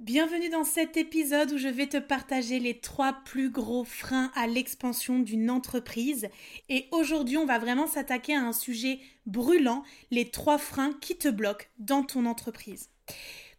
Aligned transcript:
Bienvenue 0.00 0.48
dans 0.48 0.64
cet 0.64 0.96
épisode 0.96 1.52
où 1.52 1.58
je 1.58 1.68
vais 1.68 1.86
te 1.86 1.98
partager 1.98 2.58
les 2.58 2.78
trois 2.78 3.12
plus 3.26 3.50
gros 3.50 3.84
freins 3.84 4.32
à 4.34 4.46
l'expansion 4.46 5.18
d'une 5.18 5.50
entreprise. 5.50 6.30
Et 6.70 6.88
aujourd'hui, 6.90 7.36
on 7.36 7.44
va 7.44 7.58
vraiment 7.58 7.86
s'attaquer 7.86 8.34
à 8.34 8.40
un 8.40 8.54
sujet 8.54 8.98
brûlant, 9.26 9.82
les 10.10 10.30
trois 10.30 10.56
freins 10.56 10.94
qui 11.02 11.18
te 11.18 11.28
bloquent 11.28 11.66
dans 11.78 12.02
ton 12.02 12.24
entreprise. 12.24 12.88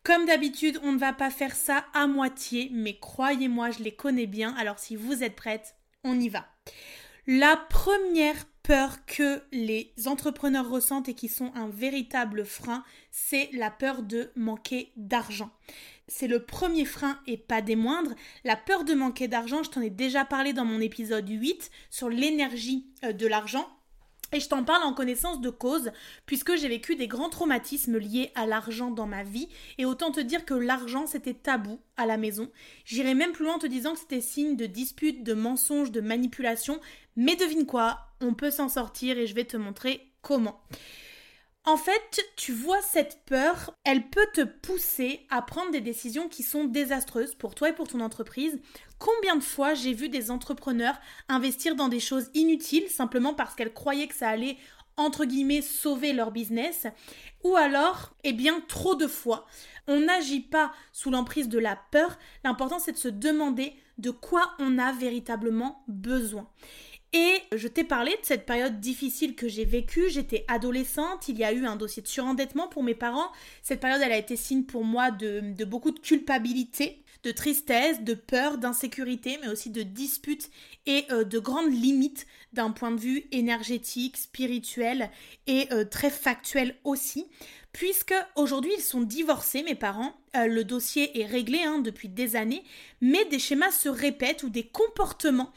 Comme 0.01 0.25
d'habitude, 0.25 0.79
on 0.81 0.93
ne 0.93 0.97
va 0.97 1.13
pas 1.13 1.29
faire 1.29 1.55
ça 1.55 1.85
à 1.93 2.07
moitié, 2.07 2.71
mais 2.73 2.97
croyez-moi, 2.97 3.69
je 3.69 3.83
les 3.83 3.93
connais 3.93 4.25
bien. 4.25 4.55
Alors 4.57 4.79
si 4.79 4.95
vous 4.95 5.21
êtes 5.21 5.35
prête, 5.35 5.75
on 6.03 6.19
y 6.19 6.29
va. 6.29 6.47
La 7.27 7.55
première 7.55 8.47
peur 8.63 9.05
que 9.05 9.43
les 9.51 9.93
entrepreneurs 10.07 10.69
ressentent 10.69 11.09
et 11.09 11.13
qui 11.13 11.27
sont 11.27 11.51
un 11.53 11.67
véritable 11.67 12.45
frein, 12.45 12.83
c'est 13.11 13.49
la 13.53 13.69
peur 13.69 14.01
de 14.01 14.31
manquer 14.35 14.91
d'argent. 14.95 15.51
C'est 16.13 16.27
le 16.27 16.43
premier 16.43 16.83
frein 16.83 17.17
et 17.25 17.37
pas 17.37 17.61
des 17.61 17.77
moindres. 17.77 18.13
La 18.43 18.57
peur 18.57 18.83
de 18.83 18.93
manquer 18.93 19.29
d'argent, 19.29 19.63
je 19.63 19.69
t'en 19.69 19.79
ai 19.79 19.89
déjà 19.89 20.25
parlé 20.25 20.51
dans 20.51 20.65
mon 20.65 20.81
épisode 20.81 21.27
8 21.27 21.71
sur 21.89 22.09
l'énergie 22.09 22.85
euh, 23.05 23.13
de 23.13 23.27
l'argent. 23.27 23.65
Et 24.33 24.41
je 24.41 24.49
t'en 24.49 24.65
parle 24.65 24.83
en 24.83 24.93
connaissance 24.93 25.39
de 25.39 25.49
cause, 25.49 25.91
puisque 26.25 26.57
j'ai 26.57 26.67
vécu 26.67 26.97
des 26.97 27.07
grands 27.07 27.29
traumatismes 27.29 27.97
liés 27.97 28.31
à 28.35 28.45
l'argent 28.45 28.91
dans 28.91 29.07
ma 29.07 29.23
vie, 29.23 29.47
et 29.77 29.85
autant 29.85 30.11
te 30.11 30.19
dire 30.19 30.43
que 30.43 30.53
l'argent 30.53 31.07
c'était 31.07 31.33
tabou 31.33 31.79
à 31.95 32.05
la 32.05 32.17
maison. 32.17 32.51
J'irai 32.83 33.13
même 33.13 33.31
plus 33.31 33.45
loin 33.45 33.55
en 33.55 33.59
te 33.59 33.67
disant 33.67 33.93
que 33.93 33.99
c'était 33.99 34.21
signe 34.21 34.57
de 34.57 34.65
dispute, 34.65 35.23
de 35.23 35.33
mensonge, 35.33 35.91
de 35.91 36.01
manipulation, 36.01 36.81
mais 37.15 37.37
devine 37.37 37.65
quoi, 37.65 37.99
on 38.19 38.33
peut 38.33 38.51
s'en 38.51 38.67
sortir 38.67 39.17
et 39.17 39.27
je 39.27 39.35
vais 39.35 39.45
te 39.45 39.57
montrer 39.57 40.11
comment. 40.21 40.61
En 41.63 41.77
fait, 41.77 42.25
tu 42.37 42.53
vois 42.53 42.81
cette 42.81 43.23
peur, 43.27 43.77
elle 43.83 44.09
peut 44.09 44.25
te 44.33 44.41
pousser 44.41 45.27
à 45.29 45.43
prendre 45.43 45.69
des 45.69 45.79
décisions 45.79 46.27
qui 46.27 46.41
sont 46.41 46.63
désastreuses 46.65 47.35
pour 47.35 47.53
toi 47.53 47.69
et 47.69 47.73
pour 47.73 47.87
ton 47.87 47.99
entreprise. 47.99 48.59
Combien 48.97 49.35
de 49.35 49.43
fois 49.43 49.75
j'ai 49.75 49.93
vu 49.93 50.09
des 50.09 50.31
entrepreneurs 50.31 50.99
investir 51.29 51.75
dans 51.75 51.87
des 51.87 51.99
choses 51.99 52.31
inutiles 52.33 52.89
simplement 52.89 53.35
parce 53.35 53.53
qu'elles 53.53 53.73
croyaient 53.73 54.07
que 54.07 54.15
ça 54.15 54.29
allait 54.29 54.57
entre 54.97 55.25
guillemets 55.25 55.61
sauver 55.61 56.13
leur 56.13 56.31
business? 56.31 56.87
Ou 57.43 57.55
alors 57.55 58.15
eh 58.23 58.33
bien 58.33 58.59
trop 58.67 58.95
de 58.95 59.07
fois 59.07 59.45
on 59.87 59.99
n'agit 59.99 60.41
pas 60.41 60.71
sous 60.93 61.11
l'emprise 61.11 61.47
de 61.47 61.59
la 61.59 61.77
peur. 61.91 62.17
L'important 62.43 62.79
c'est 62.79 62.93
de 62.93 62.97
se 62.97 63.07
demander 63.07 63.75
de 63.99 64.09
quoi 64.09 64.53
on 64.57 64.79
a 64.79 64.93
véritablement 64.93 65.83
besoin 65.87 66.47
et 67.13 67.41
je 67.53 67.67
t'ai 67.67 67.83
parlé 67.83 68.11
de 68.11 68.23
cette 68.23 68.45
période 68.45 68.79
difficile 68.79 69.35
que 69.35 69.49
j'ai 69.49 69.65
vécue. 69.65 70.09
J'étais 70.09 70.45
adolescente, 70.47 71.27
il 71.27 71.37
y 71.37 71.43
a 71.43 71.51
eu 71.51 71.65
un 71.65 71.75
dossier 71.75 72.01
de 72.01 72.07
surendettement 72.07 72.69
pour 72.69 72.83
mes 72.83 72.95
parents. 72.95 73.31
Cette 73.63 73.81
période, 73.81 74.01
elle 74.01 74.13
a 74.13 74.17
été 74.17 74.37
signe 74.37 74.63
pour 74.63 74.85
moi 74.85 75.11
de, 75.11 75.65
beaucoup 75.65 75.91
de 75.91 75.99
culpabilité, 75.99 77.00
de 77.23 77.31
tristesse, 77.31 78.01
de 78.01 78.13
peur, 78.13 78.57
d'insécurité, 78.57 79.37
mais 79.41 79.49
aussi 79.49 79.69
de 79.69 79.83
disputes 79.83 80.49
et 80.85 81.05
euh, 81.11 81.23
de 81.23 81.39
grandes 81.39 81.71
limites 81.71 82.25
d'un 82.53 82.71
point 82.71 82.91
de 82.91 82.99
vue 82.99 83.25
énergétique, 83.31 84.17
spirituel 84.17 85.09
et 85.47 85.67
euh, 85.71 85.85
très 85.85 86.09
factuel 86.09 86.75
aussi 86.83 87.27
puisque 87.73 88.13
aujourd'hui 88.35 88.73
ils 88.75 88.83
sont 88.83 88.99
divorcés, 88.99 89.63
mes 89.63 89.75
parents. 89.75 90.13
Euh, 90.35 90.45
le 90.45 90.65
dossier 90.65 91.21
est 91.21 91.25
réglé 91.25 91.59
hein, 91.63 91.79
depuis 91.79 92.09
des 92.09 92.35
années, 92.35 92.65
mais 92.99 93.23
des 93.25 93.39
schémas 93.39 93.71
se 93.71 93.87
répètent 93.87 94.43
ou 94.43 94.49
des 94.49 94.65
comportements 94.65 95.53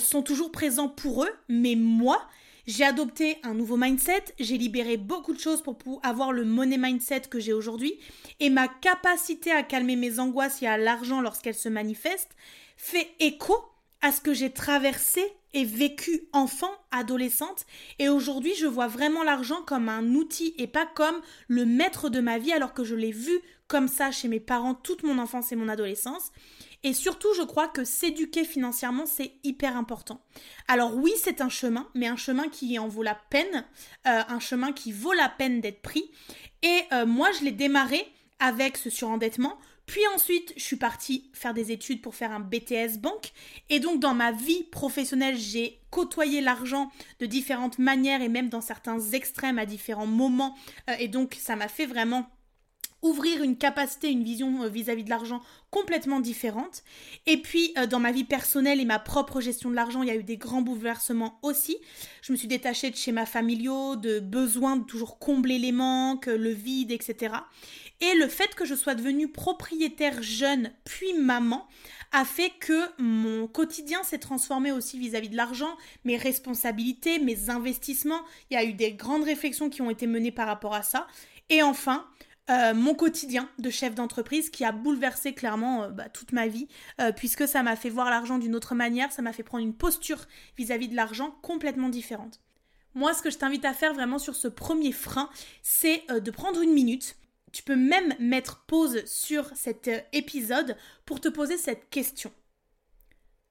sont 0.00 0.22
toujours 0.22 0.50
présents 0.50 0.88
pour 0.88 1.24
eux. 1.24 1.30
Mais 1.48 1.74
moi, 1.74 2.26
j'ai 2.68 2.84
adopté 2.84 3.38
un 3.44 3.54
nouveau 3.54 3.78
mindset, 3.78 4.24
j'ai 4.38 4.58
libéré 4.58 4.98
beaucoup 4.98 5.32
de 5.32 5.40
choses 5.40 5.62
pour, 5.62 5.78
avoir 6.02 6.32
le 6.32 6.44
money 6.44 6.76
mindset 6.76 7.22
que 7.22 7.40
j'ai 7.40 7.54
aujourd'hui, 7.54 7.98
et 8.40 8.50
ma 8.50 8.68
capacité 8.68 9.50
à 9.50 9.62
calmer 9.62 9.96
mes 9.96 10.20
angoisses 10.20 10.62
et 10.62 10.66
à 10.66 10.76
l'argent 10.76 11.22
lorsqu'elles 11.22 11.54
se 11.54 11.70
manifestent 11.70 12.36
fait 12.76 13.08
écho 13.20 13.56
à 14.02 14.12
ce 14.12 14.20
que 14.20 14.34
j'ai 14.34 14.50
traversé 14.50 15.24
et 15.54 15.64
vécu 15.64 16.28
enfant, 16.34 16.70
adolescente, 16.90 17.64
et 17.98 18.10
aujourd'hui 18.10 18.54
je 18.54 18.66
vois 18.66 18.86
vraiment 18.86 19.24
l'argent 19.24 19.62
comme 19.66 19.88
un 19.88 20.04
outil 20.14 20.54
et 20.58 20.66
pas 20.66 20.86
comme 20.94 21.22
le 21.48 21.64
maître 21.64 22.10
de 22.10 22.20
ma 22.20 22.36
vie 22.36 22.52
alors 22.52 22.74
que 22.74 22.84
je 22.84 22.94
l'ai 22.94 23.12
vu 23.12 23.40
comme 23.68 23.86
ça 23.88 24.10
chez 24.10 24.28
mes 24.28 24.40
parents 24.40 24.74
toute 24.74 25.02
mon 25.02 25.18
enfance 25.18 25.52
et 25.52 25.56
mon 25.56 25.68
adolescence. 25.68 26.32
Et 26.82 26.92
surtout, 26.92 27.28
je 27.36 27.42
crois 27.42 27.68
que 27.68 27.84
s'éduquer 27.84 28.44
financièrement, 28.44 29.06
c'est 29.06 29.32
hyper 29.44 29.76
important. 29.76 30.20
Alors 30.68 30.96
oui, 30.96 31.12
c'est 31.22 31.40
un 31.40 31.48
chemin, 31.48 31.88
mais 31.94 32.06
un 32.06 32.16
chemin 32.16 32.48
qui 32.48 32.78
en 32.78 32.88
vaut 32.88 33.02
la 33.02 33.18
peine, 33.30 33.64
euh, 34.06 34.22
un 34.28 34.40
chemin 34.40 34.72
qui 34.72 34.92
vaut 34.92 35.12
la 35.12 35.28
peine 35.28 35.60
d'être 35.60 35.82
pris. 35.82 36.10
Et 36.62 36.82
euh, 36.92 37.06
moi, 37.06 37.30
je 37.38 37.44
l'ai 37.44 37.52
démarré 37.52 38.06
avec 38.40 38.76
ce 38.76 38.90
surendettement 38.90 39.58
puis 39.88 40.02
ensuite, 40.14 40.52
je 40.58 40.62
suis 40.62 40.76
partie 40.76 41.30
faire 41.32 41.54
des 41.54 41.72
études 41.72 42.02
pour 42.02 42.14
faire 42.14 42.30
un 42.30 42.40
BTS 42.40 42.98
banque. 42.98 43.32
Et 43.70 43.80
donc, 43.80 44.00
dans 44.00 44.12
ma 44.12 44.32
vie 44.32 44.64
professionnelle, 44.64 45.38
j'ai 45.38 45.80
côtoyé 45.90 46.42
l'argent 46.42 46.92
de 47.20 47.26
différentes 47.26 47.78
manières 47.78 48.20
et 48.20 48.28
même 48.28 48.50
dans 48.50 48.60
certains 48.60 49.00
extrêmes 49.12 49.58
à 49.58 49.64
différents 49.64 50.06
moments. 50.06 50.54
Euh, 50.90 50.94
et 50.98 51.08
donc, 51.08 51.38
ça 51.40 51.56
m'a 51.56 51.68
fait 51.68 51.86
vraiment 51.86 52.28
ouvrir 53.02 53.42
une 53.42 53.56
capacité, 53.56 54.10
une 54.10 54.24
vision 54.24 54.62
euh, 54.62 54.68
vis-à-vis 54.68 55.04
de 55.04 55.10
l'argent 55.10 55.40
complètement 55.70 56.20
différente. 56.20 56.82
Et 57.26 57.36
puis 57.36 57.72
euh, 57.78 57.86
dans 57.86 58.00
ma 58.00 58.12
vie 58.12 58.24
personnelle 58.24 58.80
et 58.80 58.84
ma 58.84 58.98
propre 58.98 59.40
gestion 59.40 59.70
de 59.70 59.74
l'argent, 59.74 60.02
il 60.02 60.08
y 60.08 60.12
a 60.12 60.16
eu 60.16 60.24
des 60.24 60.36
grands 60.36 60.62
bouleversements 60.62 61.38
aussi. 61.42 61.76
Je 62.22 62.32
me 62.32 62.36
suis 62.36 62.48
détachée 62.48 62.90
de 62.90 62.96
schémas 62.96 63.26
familiaux, 63.26 63.96
de 63.96 64.20
besoins 64.20 64.76
de 64.76 64.84
toujours 64.84 65.18
combler 65.18 65.58
les 65.58 65.72
manques, 65.72 66.26
le 66.26 66.50
vide, 66.50 66.90
etc. 66.90 67.34
Et 68.00 68.14
le 68.14 68.28
fait 68.28 68.54
que 68.54 68.64
je 68.64 68.74
sois 68.74 68.94
devenue 68.94 69.28
propriétaire 69.28 70.22
jeune 70.22 70.72
puis 70.84 71.14
maman 71.14 71.66
a 72.12 72.24
fait 72.24 72.50
que 72.60 72.88
mon 72.98 73.46
quotidien 73.46 74.02
s'est 74.02 74.18
transformé 74.18 74.72
aussi 74.72 74.98
vis-à-vis 74.98 75.28
de 75.28 75.36
l'argent, 75.36 75.76
mes 76.04 76.16
responsabilités, 76.16 77.18
mes 77.18 77.50
investissements. 77.50 78.22
Il 78.50 78.54
y 78.54 78.56
a 78.56 78.64
eu 78.64 78.72
des 78.72 78.92
grandes 78.92 79.24
réflexions 79.24 79.68
qui 79.68 79.82
ont 79.82 79.90
été 79.90 80.06
menées 80.06 80.30
par 80.30 80.46
rapport 80.46 80.74
à 80.74 80.82
ça. 80.82 81.06
Et 81.50 81.62
enfin, 81.62 82.06
euh, 82.50 82.74
mon 82.74 82.94
quotidien 82.94 83.48
de 83.58 83.70
chef 83.70 83.94
d'entreprise 83.94 84.50
qui 84.50 84.64
a 84.64 84.72
bouleversé 84.72 85.34
clairement 85.34 85.84
euh, 85.84 85.88
bah, 85.90 86.08
toute 86.08 86.32
ma 86.32 86.48
vie, 86.48 86.68
euh, 87.00 87.12
puisque 87.12 87.46
ça 87.46 87.62
m'a 87.62 87.76
fait 87.76 87.90
voir 87.90 88.10
l'argent 88.10 88.38
d'une 88.38 88.54
autre 88.54 88.74
manière, 88.74 89.12
ça 89.12 89.22
m'a 89.22 89.32
fait 89.32 89.42
prendre 89.42 89.64
une 89.64 89.74
posture 89.74 90.26
vis-à-vis 90.56 90.86
-vis 90.86 90.90
de 90.90 90.96
l'argent 90.96 91.30
complètement 91.42 91.88
différente. 91.88 92.40
Moi, 92.94 93.14
ce 93.14 93.22
que 93.22 93.30
je 93.30 93.38
t'invite 93.38 93.64
à 93.64 93.74
faire 93.74 93.94
vraiment 93.94 94.18
sur 94.18 94.34
ce 94.34 94.48
premier 94.48 94.92
frein, 94.92 95.30
c'est 95.62 96.04
de 96.08 96.30
prendre 96.30 96.60
une 96.62 96.72
minute 96.72 97.16
tu 97.52 97.62
peux 97.62 97.76
même 97.76 98.14
mettre 98.18 98.64
pause 98.66 99.04
sur 99.06 99.50
cet 99.54 99.90
épisode 100.12 100.76
pour 101.06 101.20
te 101.20 101.28
poser 101.28 101.56
cette 101.56 101.88
question. 101.90 102.32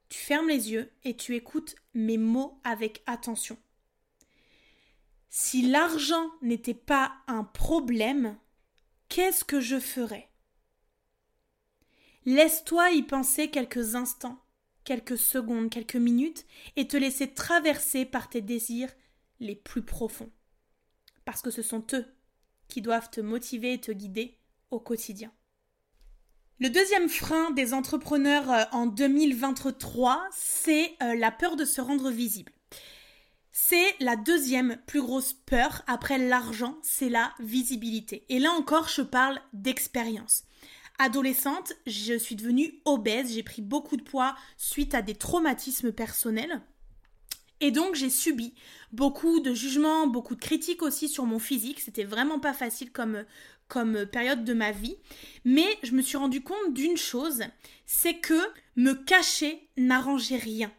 Tu 0.10 0.20
fermes 0.20 0.48
les 0.48 0.72
yeux 0.72 0.92
et 1.04 1.16
tu 1.16 1.36
écoutes 1.36 1.76
mes 1.94 2.18
mots 2.18 2.60
avec 2.64 3.02
attention. 3.06 3.58
Si 5.30 5.62
l'argent 5.62 6.32
n'était 6.42 6.74
pas 6.74 7.14
un 7.28 7.44
problème, 7.44 8.38
qu'est-ce 9.10 9.44
que 9.44 9.60
je 9.60 9.80
ferais 9.80 10.30
Laisse-toi 12.26 12.92
y 12.92 13.04
penser 13.04 13.50
quelques 13.50 13.96
instants. 13.96 14.44
quelques 14.84 15.18
secondes, 15.18 15.70
quelques 15.70 15.98
minutes 15.98 16.46
et 16.78 16.88
te 16.88 16.96
laisser 16.96 17.34
traverser 17.34 18.06
par 18.06 18.30
tes 18.30 18.42
désirs 18.42 18.94
les 19.40 19.56
plus 19.56 19.82
profonds. 19.82 20.32
Parce 21.26 21.42
que 21.42 21.52
ce 21.52 21.62
sont 21.62 21.86
eux 21.94 22.06
qui 22.68 22.82
doivent 22.82 23.10
te 23.10 23.20
motiver 23.22 23.74
et 23.74 23.82
te 23.82 23.92
guider 23.92 24.38
au 24.72 24.80
quotidien. 24.80 25.32
Le 26.60 26.70
deuxième 26.70 27.08
frein 27.08 27.52
des 27.52 27.74
entrepreneurs 27.74 28.50
euh, 28.52 28.64
en 28.72 28.88
2023, 28.88 30.28
c'est 30.32 30.96
euh, 31.04 31.16
la 31.16 31.32
peur 31.32 31.56
de 31.56 31.66
se 31.66 31.82
rendre 31.82 32.10
visible. 32.10 32.52
C'est 33.60 33.96
la 34.00 34.16
deuxième 34.16 34.78
plus 34.86 35.02
grosse 35.02 35.34
peur 35.34 35.82
après 35.88 36.20
l'argent, 36.20 36.78
c'est 36.84 37.10
la 37.10 37.34
visibilité. 37.40 38.24
Et 38.30 38.38
là 38.38 38.52
encore, 38.52 38.88
je 38.88 39.02
parle 39.02 39.42
d'expérience. 39.52 40.44
Adolescente, 41.00 41.74
je 41.88 42.14
suis 42.20 42.36
devenue 42.36 42.80
obèse, 42.86 43.34
j'ai 43.34 43.42
pris 43.42 43.64
beaucoup 43.64 43.98
de 43.98 44.04
poids 44.04 44.36
suite 44.58 44.94
à 44.94 45.02
des 45.02 45.16
traumatismes 45.16 45.92
personnels. 45.92 46.62
Et 47.60 47.72
donc 47.72 47.96
j'ai 47.96 48.12
subi 48.12 48.54
beaucoup 48.92 49.40
de 49.40 49.56
jugements, 49.56 50.06
beaucoup 50.06 50.36
de 50.36 50.40
critiques 50.40 50.84
aussi 50.84 51.10
sur 51.10 51.26
mon 51.26 51.40
physique. 51.40 51.80
C'était 51.82 52.04
vraiment 52.04 52.40
pas 52.40 52.54
facile 52.54 52.92
comme, 52.92 53.26
comme 53.68 54.06
période 54.06 54.46
de 54.46 54.54
ma 54.54 54.72
vie. 54.72 54.98
Mais 55.46 55.80
je 55.82 55.94
me 55.94 56.04
suis 56.04 56.18
rendu 56.18 56.42
compte 56.42 56.74
d'une 56.74 56.96
chose, 56.96 57.42
c'est 57.88 58.20
que 58.20 58.40
me 58.76 58.94
cacher 58.94 59.68
n'arrangeait 59.78 60.38
rien. 60.38 60.72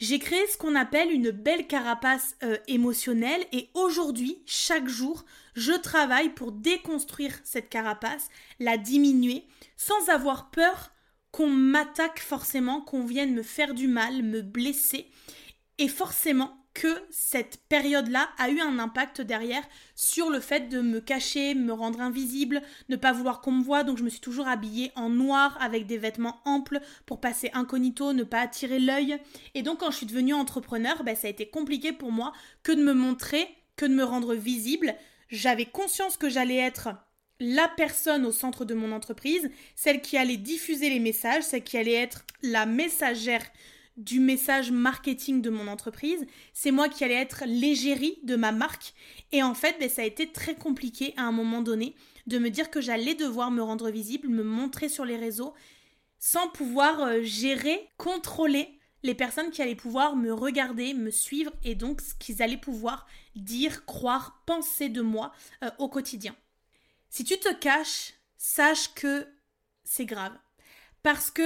J'ai 0.00 0.18
créé 0.18 0.46
ce 0.46 0.56
qu'on 0.56 0.76
appelle 0.76 1.12
une 1.12 1.30
belle 1.30 1.66
carapace 1.66 2.34
euh, 2.42 2.56
émotionnelle 2.68 3.44
et 3.52 3.68
aujourd'hui, 3.74 4.42
chaque 4.46 4.88
jour, 4.88 5.26
je 5.54 5.72
travaille 5.72 6.30
pour 6.30 6.52
déconstruire 6.52 7.38
cette 7.44 7.68
carapace, 7.68 8.30
la 8.60 8.78
diminuer, 8.78 9.44
sans 9.76 10.08
avoir 10.08 10.50
peur 10.50 10.90
qu'on 11.32 11.50
m'attaque 11.50 12.18
forcément, 12.18 12.80
qu'on 12.80 13.04
vienne 13.04 13.34
me 13.34 13.42
faire 13.42 13.74
du 13.74 13.88
mal, 13.88 14.22
me 14.22 14.40
blesser. 14.40 15.06
Et 15.76 15.88
forcément 15.88 16.59
cette 17.10 17.58
période-là 17.68 18.28
a 18.38 18.50
eu 18.50 18.60
un 18.60 18.78
impact 18.78 19.20
derrière 19.20 19.62
sur 19.94 20.30
le 20.30 20.40
fait 20.40 20.68
de 20.68 20.80
me 20.80 21.00
cacher, 21.00 21.54
me 21.54 21.72
rendre 21.72 22.00
invisible, 22.00 22.62
ne 22.88 22.96
pas 22.96 23.12
vouloir 23.12 23.40
qu'on 23.40 23.52
me 23.52 23.62
voit. 23.62 23.84
Donc 23.84 23.98
je 23.98 24.04
me 24.04 24.08
suis 24.08 24.20
toujours 24.20 24.48
habillée 24.48 24.92
en 24.94 25.08
noir 25.08 25.56
avec 25.60 25.86
des 25.86 25.98
vêtements 25.98 26.40
amples 26.44 26.80
pour 27.06 27.20
passer 27.20 27.50
incognito, 27.54 28.12
ne 28.12 28.24
pas 28.24 28.40
attirer 28.40 28.78
l'œil. 28.78 29.18
Et 29.54 29.62
donc 29.62 29.80
quand 29.80 29.90
je 29.90 29.96
suis 29.96 30.06
devenue 30.06 30.34
entrepreneur, 30.34 31.02
ben, 31.02 31.16
ça 31.16 31.26
a 31.26 31.30
été 31.30 31.46
compliqué 31.46 31.92
pour 31.92 32.12
moi 32.12 32.32
que 32.62 32.72
de 32.72 32.82
me 32.82 32.94
montrer, 32.94 33.48
que 33.76 33.86
de 33.86 33.94
me 33.94 34.04
rendre 34.04 34.34
visible. 34.34 34.94
J'avais 35.28 35.66
conscience 35.66 36.16
que 36.16 36.28
j'allais 36.28 36.56
être 36.56 36.90
la 37.40 37.68
personne 37.68 38.26
au 38.26 38.32
centre 38.32 38.64
de 38.64 38.74
mon 38.74 38.92
entreprise, 38.92 39.50
celle 39.74 40.02
qui 40.02 40.18
allait 40.18 40.36
diffuser 40.36 40.90
les 40.90 41.00
messages, 41.00 41.44
celle 41.44 41.64
qui 41.64 41.78
allait 41.78 41.94
être 41.94 42.24
la 42.42 42.66
messagère 42.66 43.44
du 44.00 44.18
message 44.18 44.70
marketing 44.72 45.42
de 45.42 45.50
mon 45.50 45.68
entreprise. 45.68 46.26
C'est 46.54 46.70
moi 46.70 46.88
qui 46.88 47.04
allais 47.04 47.14
être 47.14 47.44
l'égérie 47.46 48.18
de 48.24 48.34
ma 48.34 48.50
marque. 48.50 48.94
Et 49.30 49.42
en 49.42 49.54
fait, 49.54 49.76
ben, 49.78 49.90
ça 49.90 50.02
a 50.02 50.06
été 50.06 50.32
très 50.32 50.54
compliqué 50.54 51.12
à 51.16 51.22
un 51.22 51.32
moment 51.32 51.60
donné 51.60 51.94
de 52.26 52.38
me 52.38 52.48
dire 52.48 52.70
que 52.70 52.80
j'allais 52.80 53.14
devoir 53.14 53.50
me 53.50 53.62
rendre 53.62 53.90
visible, 53.90 54.28
me 54.28 54.42
montrer 54.42 54.88
sur 54.88 55.04
les 55.04 55.16
réseaux, 55.16 55.52
sans 56.18 56.48
pouvoir 56.48 57.00
euh, 57.02 57.22
gérer, 57.22 57.88
contrôler 57.98 58.68
les 59.02 59.14
personnes 59.14 59.50
qui 59.50 59.62
allaient 59.62 59.74
pouvoir 59.74 60.16
me 60.16 60.32
regarder, 60.32 60.94
me 60.94 61.10
suivre 61.10 61.52
et 61.64 61.74
donc 61.74 62.00
ce 62.00 62.14
qu'ils 62.14 62.42
allaient 62.42 62.56
pouvoir 62.56 63.06
dire, 63.34 63.84
croire, 63.84 64.42
penser 64.46 64.88
de 64.88 65.02
moi 65.02 65.32
euh, 65.62 65.70
au 65.78 65.88
quotidien. 65.88 66.34
Si 67.10 67.24
tu 67.24 67.38
te 67.38 67.52
caches, 67.52 68.14
sache 68.36 68.94
que 68.94 69.26
c'est 69.84 70.06
grave. 70.06 70.36
Parce 71.02 71.30
que 71.30 71.42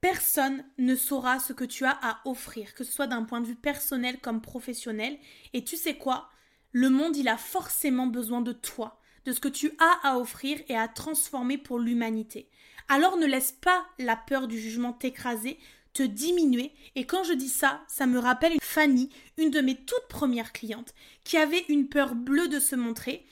Personne 0.00 0.64
ne 0.78 0.94
saura 0.94 1.38
ce 1.38 1.52
que 1.52 1.64
tu 1.64 1.84
as 1.84 1.98
à 2.02 2.20
offrir, 2.24 2.74
que 2.74 2.84
ce 2.84 2.92
soit 2.92 3.06
d'un 3.06 3.24
point 3.24 3.40
de 3.40 3.46
vue 3.46 3.56
personnel 3.56 4.18
comme 4.20 4.40
professionnel. 4.40 5.18
Et 5.52 5.62
tu 5.64 5.76
sais 5.76 5.96
quoi? 5.96 6.30
Le 6.72 6.88
monde, 6.88 7.16
il 7.16 7.28
a 7.28 7.36
forcément 7.36 8.06
besoin 8.06 8.40
de 8.40 8.52
toi, 8.52 9.00
de 9.24 9.32
ce 9.32 9.40
que 9.40 9.48
tu 9.48 9.72
as 9.78 10.08
à 10.08 10.16
offrir 10.16 10.58
et 10.68 10.76
à 10.76 10.88
transformer 10.88 11.58
pour 11.58 11.78
l'humanité. 11.78 12.48
Alors 12.88 13.16
ne 13.18 13.26
laisse 13.26 13.52
pas 13.52 13.86
la 13.98 14.16
peur 14.16 14.48
du 14.48 14.58
jugement 14.58 14.92
t'écraser, 14.92 15.58
te 15.92 16.02
diminuer. 16.02 16.72
Et 16.94 17.04
quand 17.04 17.24
je 17.24 17.32
dis 17.32 17.48
ça, 17.48 17.82
ça 17.88 18.06
me 18.06 18.18
rappelle 18.18 18.58
Fanny, 18.62 19.10
une 19.36 19.50
de 19.50 19.60
mes 19.60 19.76
toutes 19.76 20.08
premières 20.08 20.52
clientes, 20.52 20.94
qui 21.24 21.36
avait 21.36 21.64
une 21.68 21.88
peur 21.88 22.14
bleue 22.14 22.48
de 22.48 22.60
se 22.60 22.76
montrer 22.76 23.26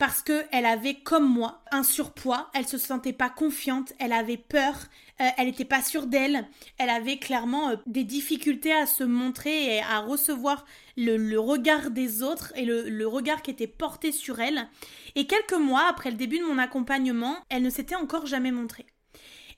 parce 0.00 0.22
qu'elle 0.22 0.64
avait, 0.64 0.94
comme 0.94 1.28
moi, 1.28 1.62
un 1.70 1.82
surpoids, 1.82 2.50
elle 2.54 2.66
se 2.66 2.78
sentait 2.78 3.12
pas 3.12 3.28
confiante, 3.28 3.92
elle 3.98 4.14
avait 4.14 4.38
peur, 4.38 4.74
euh, 5.20 5.28
elle 5.36 5.46
n'était 5.46 5.64
pas 5.64 5.82
sûre 5.82 6.06
d'elle, 6.06 6.46
elle 6.78 6.90
avait 6.90 7.18
clairement 7.18 7.70
euh, 7.70 7.76
des 7.86 8.04
difficultés 8.04 8.72
à 8.72 8.86
se 8.86 9.04
montrer 9.04 9.76
et 9.76 9.82
à 9.82 10.00
recevoir 10.00 10.64
le, 10.96 11.38
regard 11.38 11.90
des 11.90 12.22
autres 12.22 12.52
et 12.56 12.64
le, 12.64 13.06
regard 13.06 13.42
qui 13.42 13.50
était 13.50 13.66
porté 13.66 14.12
sur 14.12 14.40
elle. 14.40 14.68
Et 15.14 15.26
quelques 15.26 15.52
mois 15.52 15.86
après 15.88 16.10
le 16.10 16.16
début 16.16 16.38
de 16.38 16.44
mon 16.44 16.58
accompagnement, 16.58 17.36
elle 17.48 17.62
ne 17.62 17.70
s'était 17.70 17.94
encore 17.94 18.26
jamais 18.26 18.52
montrée. 18.52 18.86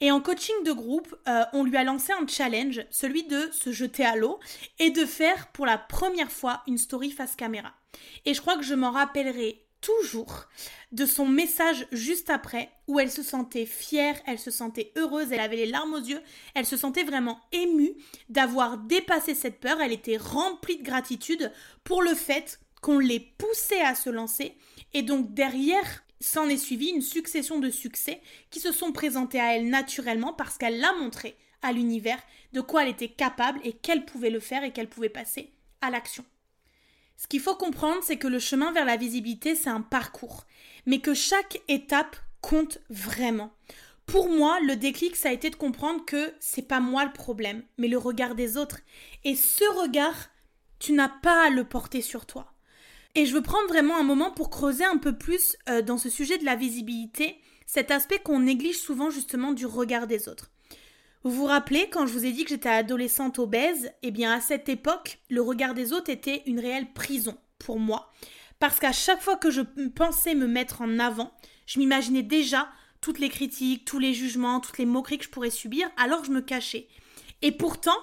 Et 0.01 0.11
en 0.11 0.21
coaching 0.21 0.65
de 0.65 0.73
groupe, 0.73 1.15
euh, 1.29 1.45
on 1.53 1.63
lui 1.63 1.77
a 1.77 1.85
lancé 1.85 2.13
un 2.13 2.27
challenge, 2.27 2.85
celui 2.91 3.23
de 3.23 3.49
se 3.53 3.71
jeter 3.71 4.05
à 4.05 4.17
l'eau 4.17 4.41
et 4.81 4.91
de 4.91 5.07
faire 5.07 5.47
pour 5.53 5.65
la 5.65 5.79
première 5.79 6.33
fois 6.33 6.63
une 6.67 6.79
story 6.79 7.13
face 7.13 7.37
caméra. 7.37 7.73
Et 8.25 8.35
je 8.35 8.41
crois 8.41 8.57
que 8.57 8.65
je 8.65 8.75
m'en 8.75 8.91
rappellerai 8.91 9.65
toujours 9.83 10.49
de 10.93 11.05
son 11.05 11.27
message 11.27 11.87
juste 11.93 12.31
après 12.31 12.71
où 12.87 12.99
elle 12.99 13.11
se 13.11 13.23
sentait 13.23 13.67
fière, 13.67 14.19
elle 14.27 14.39
se 14.39 14.51
sentait 14.51 14.93
heureuse, 14.97 15.33
elle 15.33 15.41
avait 15.41 15.57
les 15.57 15.67
larmes 15.67 15.93
aux 15.93 15.99
yeux, 15.99 16.23
elle 16.55 16.65
se 16.65 16.79
sentait 16.79 17.05
vraiment 17.05 17.41
émue 17.53 17.93
d'avoir 18.31 18.79
dépassé 18.79 19.35
cette 19.35 19.61
peur, 19.61 19.81
elle 19.81 19.93
était 19.93 20.17
remplie 20.17 20.79
de 20.79 20.85
gratitude 20.85 21.53
pour 21.85 22.03
le 22.03 22.15
fait 22.15 22.61
qu'on 22.81 22.99
l'ait 22.99 23.33
poussée 23.37 23.81
à 23.81 23.95
se 23.95 24.09
lancer 24.09 24.57
et 24.95 25.03
donc 25.03 25.35
derrière 25.35 26.05
s'en 26.21 26.49
est 26.49 26.57
suivi 26.57 26.89
une 26.89 27.03
succession 27.03 27.59
de 27.59 27.71
succès 27.71 28.21
qui 28.51 28.61
se 28.61 28.73
sont 28.73 28.93
présentés 28.93 29.41
à 29.41 29.57
elle 29.57 29.69
naturellement 29.69 30.33
parce 30.33 30.57
qu'elle 30.57 30.79
l'a 30.79 30.93
montré 30.95 31.37
à 31.63 31.73
l'univers 31.73 32.23
de 32.53 32.61
quoi 32.61 32.83
elle 32.83 32.91
était 32.91 33.09
capable 33.09 33.61
et 33.65 33.73
qu'elle 33.73 34.05
pouvait 34.05 34.31
le 34.31 34.41
faire 34.41 34.65
et 34.65 34.73
qu'elle 34.73 34.89
pouvait 34.89 35.09
passer 35.09 35.53
à 35.81 35.91
l'action. 35.91 36.25
Ce 37.23 37.29
qu'il 37.29 37.39
faut 37.39 37.55
comprendre, 37.55 38.03
c'est 38.03 38.17
que 38.17 38.27
le 38.27 38.41
chemin 38.41 38.73
vers 38.73 38.85
la 38.85 38.97
visibilité, 38.97 39.55
c'est 39.55 39.71
un 39.71 39.81
parcours, 39.81 40.45
mais 40.87 40.99
que 40.99 41.15
chaque 41.15 41.63
étape 41.69 42.17
compte 42.41 42.81
vraiment. 42.91 43.53
Pour 44.07 44.29
moi, 44.29 44.59
le 44.67 44.75
déclic, 44.75 45.15
ça 45.15 45.29
a 45.29 45.33
été 45.33 45.49
de 45.49 45.55
comprendre 45.55 46.05
que 46.05 46.35
c'est 46.41 46.67
pas 46.67 46.81
moi 46.81 47.05
le 47.05 47.13
problème, 47.13 47.63
mais 47.79 47.87
le 47.87 47.97
regard 47.97 48.35
des 48.35 48.57
autres. 48.57 48.81
Et 49.23 49.37
ce 49.37 49.63
regard, 49.81 50.31
tu 50.81 50.95
n'as 50.95 51.09
pas 51.09 51.47
à 51.47 51.51
le 51.51 51.63
porter 51.63 52.03
sur 52.03 52.27
toi. 52.27 52.53
Et 53.15 53.25
je 53.25 53.35
veux 53.35 53.43
prendre 53.43 53.69
vraiment 53.69 53.97
un 53.97 54.03
moment 54.03 54.33
pour 54.33 54.51
creuser 54.51 54.85
un 54.85 54.99
peu 54.99 55.17
plus 55.17 55.57
euh, 55.69 55.81
dans 55.81 55.99
ce 55.99 56.11
sujet 56.11 56.39
de 56.39 56.45
la 56.45 56.57
visibilité, 56.57 57.37
cet 57.67 57.93
aspect 57.93 58.19
qu'on 58.19 58.41
néglige 58.41 58.81
souvent 58.81 59.11
justement 59.11 59.53
du 59.53 59.65
regard 59.65 60.09
des 60.09 60.29
autres. 60.29 60.51
Vous 61.25 61.31
vous 61.31 61.45
rappelez 61.45 61.89
quand 61.89 62.07
je 62.07 62.13
vous 62.13 62.27
ai 62.27 62.33
dit 62.33 62.43
que 62.43 62.51
j'étais 62.51 62.69
adolescente 62.69 63.39
obèse 63.39 63.93
Eh 64.03 64.11
bien 64.11 64.33
à 64.33 64.41
cette 64.41 64.69
époque, 64.69 65.19
le 65.31 65.41
regard 65.41 65.73
des 65.73 65.93
autres 65.93 66.11
était 66.11 66.43
une 66.47 66.59
réelle 66.59 66.93
prison 66.93 67.37
pour 67.61 67.79
moi. 67.79 68.13
Parce 68.59 68.81
qu'à 68.81 68.91
chaque 68.91 69.23
fois 69.23 69.37
que 69.37 69.51
je 69.51 69.61
pensais 69.95 70.35
me 70.35 70.49
mettre 70.49 70.81
en 70.81 70.99
avant, 70.99 71.33
je 71.67 71.79
m'imaginais 71.79 72.25
déjà 72.25 72.69
toutes 73.01 73.21
les 73.21 73.29
critiques, 73.29 73.85
tous 73.85 74.01
les 74.01 74.15
jugements, 74.15 74.59
toutes 74.59 74.79
les 74.79 74.85
moqueries 74.85 75.19
que 75.19 75.25
je 75.25 75.31
pourrais 75.31 75.51
subir, 75.51 75.89
alors 75.97 76.25
je 76.25 76.33
me 76.33 76.41
cachais. 76.41 76.89
Et 77.41 77.53
pourtant, 77.53 77.97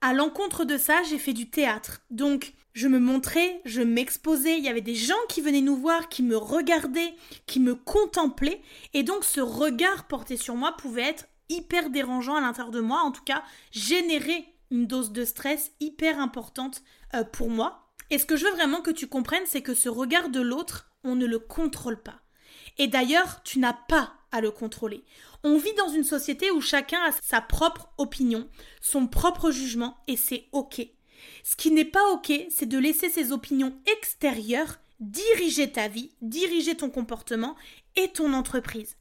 à 0.00 0.12
l'encontre 0.12 0.64
de 0.64 0.78
ça, 0.78 1.02
j'ai 1.08 1.18
fait 1.18 1.32
du 1.32 1.50
théâtre. 1.50 2.00
Donc, 2.10 2.54
je 2.72 2.88
me 2.88 2.98
montrais, 2.98 3.60
je 3.66 3.82
m'exposais, 3.82 4.58
il 4.58 4.64
y 4.64 4.68
avait 4.68 4.80
des 4.80 4.94
gens 4.96 5.14
qui 5.28 5.40
venaient 5.40 5.60
nous 5.60 5.76
voir, 5.76 6.08
qui 6.08 6.24
me 6.24 6.36
regardaient, 6.36 7.14
qui 7.46 7.60
me 7.60 7.76
contemplaient, 7.76 8.60
et 8.94 9.04
donc 9.04 9.24
ce 9.24 9.40
regard 9.40 10.06
porté 10.08 10.36
sur 10.36 10.54
moi 10.54 10.76
pouvait 10.76 11.02
être 11.02 11.26
hyper 11.48 11.90
dérangeant 11.90 12.36
à 12.36 12.40
l'intérieur 12.40 12.72
de 12.72 12.80
moi, 12.80 13.00
en 13.00 13.10
tout 13.10 13.24
cas 13.24 13.42
générer 13.70 14.54
une 14.70 14.86
dose 14.86 15.12
de 15.12 15.24
stress 15.24 15.72
hyper 15.80 16.18
importante 16.18 16.82
euh, 17.14 17.24
pour 17.24 17.50
moi. 17.50 17.90
Et 18.10 18.18
ce 18.18 18.26
que 18.26 18.36
je 18.36 18.44
veux 18.44 18.52
vraiment 18.52 18.80
que 18.80 18.90
tu 18.90 19.06
comprennes, 19.06 19.46
c'est 19.46 19.62
que 19.62 19.74
ce 19.74 19.88
regard 19.88 20.28
de 20.30 20.40
l'autre, 20.40 20.90
on 21.04 21.14
ne 21.14 21.26
le 21.26 21.38
contrôle 21.38 22.02
pas. 22.02 22.20
Et 22.78 22.86
d'ailleurs, 22.86 23.42
tu 23.42 23.58
n'as 23.58 23.72
pas 23.72 24.12
à 24.30 24.40
le 24.40 24.50
contrôler. 24.50 25.04
On 25.42 25.56
vit 25.56 25.74
dans 25.74 25.88
une 25.88 26.04
société 26.04 26.50
où 26.50 26.60
chacun 26.60 26.98
a 27.02 27.12
sa 27.22 27.40
propre 27.40 27.90
opinion, 27.98 28.48
son 28.80 29.06
propre 29.06 29.50
jugement, 29.50 29.98
et 30.06 30.16
c'est 30.16 30.48
OK. 30.52 30.80
Ce 31.44 31.56
qui 31.56 31.70
n'est 31.70 31.84
pas 31.84 32.12
OK, 32.12 32.32
c'est 32.50 32.68
de 32.68 32.78
laisser 32.78 33.08
ces 33.08 33.32
opinions 33.32 33.74
extérieures 33.98 34.76
diriger 35.00 35.70
ta 35.70 35.88
vie, 35.88 36.12
diriger 36.22 36.76
ton 36.76 36.90
comportement 36.90 37.56
et 37.96 38.08
ton 38.08 38.32
entreprise. 38.32 38.96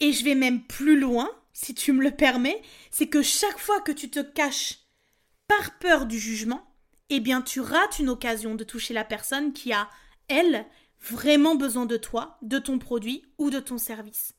Et 0.00 0.12
je 0.12 0.24
vais 0.24 0.34
même 0.34 0.62
plus 0.62 0.98
loin, 0.98 1.28
si 1.52 1.74
tu 1.74 1.92
me 1.92 2.02
le 2.02 2.10
permets, 2.10 2.62
c'est 2.90 3.08
que 3.08 3.22
chaque 3.22 3.58
fois 3.58 3.80
que 3.80 3.92
tu 3.92 4.10
te 4.10 4.20
caches 4.20 4.80
par 5.48 5.78
peur 5.78 6.06
du 6.06 6.18
jugement, 6.18 6.74
eh 7.08 7.20
bien 7.20 7.42
tu 7.42 7.60
rates 7.60 7.98
une 7.98 8.08
occasion 8.08 8.54
de 8.54 8.64
toucher 8.64 8.94
la 8.94 9.04
personne 9.04 9.52
qui 9.52 9.72
a, 9.72 9.88
elle, 10.28 10.66
vraiment 11.00 11.56
besoin 11.56 11.86
de 11.86 11.96
toi, 11.96 12.38
de 12.42 12.58
ton 12.58 12.78
produit 12.78 13.24
ou 13.38 13.50
de 13.50 13.58
ton 13.58 13.78
service. 13.78 14.34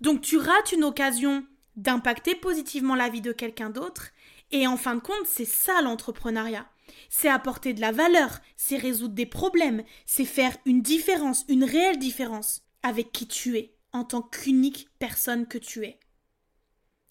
Donc 0.00 0.22
tu 0.22 0.36
rates 0.36 0.72
une 0.72 0.84
occasion 0.84 1.44
d'impacter 1.76 2.34
positivement 2.34 2.94
la 2.94 3.08
vie 3.08 3.20
de 3.20 3.32
quelqu'un 3.32 3.70
d'autre 3.70 4.10
Et 4.50 4.66
en 4.66 4.76
fin 4.76 4.96
de 4.96 5.00
compte, 5.00 5.26
c'est 5.26 5.44
ça 5.44 5.80
l'entrepreneuriat. 5.82 6.66
C'est 7.08 7.28
apporter 7.28 7.72
de 7.72 7.80
la 7.80 7.92
valeur, 7.92 8.40
c'est 8.56 8.76
résoudre 8.76 9.14
des 9.14 9.26
problèmes, 9.26 9.84
c'est 10.06 10.24
faire 10.24 10.56
une 10.66 10.82
différence, 10.82 11.44
une 11.48 11.64
réelle 11.64 11.98
différence 11.98 12.62
avec 12.82 13.12
qui 13.12 13.28
tu 13.28 13.56
es, 13.56 13.76
en 13.92 14.04
tant 14.04 14.22
qu'unique 14.22 14.88
personne 14.98 15.46
que 15.46 15.58
tu 15.58 15.84
es. 15.84 16.00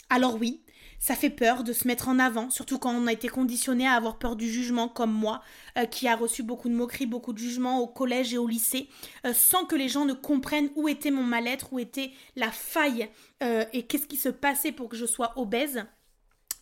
Alors 0.09 0.35
oui, 0.35 0.61
ça 0.99 1.15
fait 1.15 1.29
peur 1.29 1.63
de 1.63 1.71
se 1.71 1.87
mettre 1.87 2.09
en 2.09 2.19
avant, 2.19 2.49
surtout 2.49 2.77
quand 2.77 2.93
on 2.93 3.07
a 3.07 3.13
été 3.13 3.29
conditionné 3.29 3.87
à 3.87 3.93
avoir 3.93 4.17
peur 4.17 4.35
du 4.35 4.49
jugement 4.49 4.89
comme 4.89 5.13
moi, 5.13 5.41
euh, 5.77 5.85
qui 5.85 6.07
a 6.07 6.15
reçu 6.15 6.43
beaucoup 6.43 6.67
de 6.67 6.73
moqueries, 6.73 7.05
beaucoup 7.05 7.31
de 7.31 7.37
jugements 7.37 7.79
au 7.79 7.87
collège 7.87 8.33
et 8.33 8.37
au 8.37 8.47
lycée, 8.47 8.89
euh, 9.25 9.33
sans 9.33 9.65
que 9.65 9.75
les 9.75 9.87
gens 9.87 10.05
ne 10.05 10.13
comprennent 10.13 10.69
où 10.75 10.89
était 10.89 11.11
mon 11.11 11.23
mal-être, 11.23 11.71
où 11.71 11.79
était 11.79 12.11
la 12.35 12.51
faille 12.51 13.09
euh, 13.43 13.63
et 13.71 13.83
qu'est-ce 13.83 14.07
qui 14.07 14.17
se 14.17 14.29
passait 14.29 14.73
pour 14.73 14.89
que 14.89 14.97
je 14.97 15.05
sois 15.05 15.33
obèse. 15.37 15.85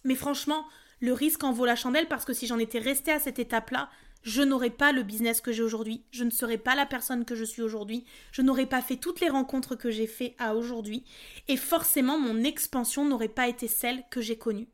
Mais 0.03 0.15
franchement, 0.15 0.65
le 0.99 1.13
risque 1.13 1.43
en 1.43 1.51
vaut 1.51 1.65
la 1.65 1.75
chandelle 1.75 2.07
parce 2.07 2.25
que 2.25 2.33
si 2.33 2.47
j'en 2.47 2.59
étais 2.59 2.79
restée 2.79 3.11
à 3.11 3.19
cette 3.19 3.39
étape-là, 3.39 3.89
je 4.27 4.41
n'aurais 4.41 4.71
pas 4.71 4.91
le 4.91 5.03
business 5.03 5.39
que 5.39 5.53
j'ai 5.53 5.63
aujourd'hui, 5.63 6.03
je 6.11 6.25
ne 6.25 6.29
serais 6.29 6.57
pas 6.57 6.75
la 6.75 6.85
personne 6.85 7.23
que 7.23 7.33
je 7.33 7.45
suis 7.45 7.61
aujourd'hui, 7.61 8.03
je 8.33 8.41
n'aurais 8.41 8.65
pas 8.65 8.81
fait 8.81 8.97
toutes 8.97 9.21
les 9.21 9.29
rencontres 9.29 9.75
que 9.75 9.89
j'ai 9.89 10.05
fait 10.05 10.35
à 10.37 10.53
aujourd'hui, 10.53 11.05
et 11.47 11.55
forcément 11.55 12.19
mon 12.19 12.43
expansion 12.43 13.05
n'aurait 13.05 13.29
pas 13.29 13.47
été 13.47 13.69
celle 13.69 14.03
que 14.11 14.19
j'ai 14.19 14.37
connue. 14.37 14.67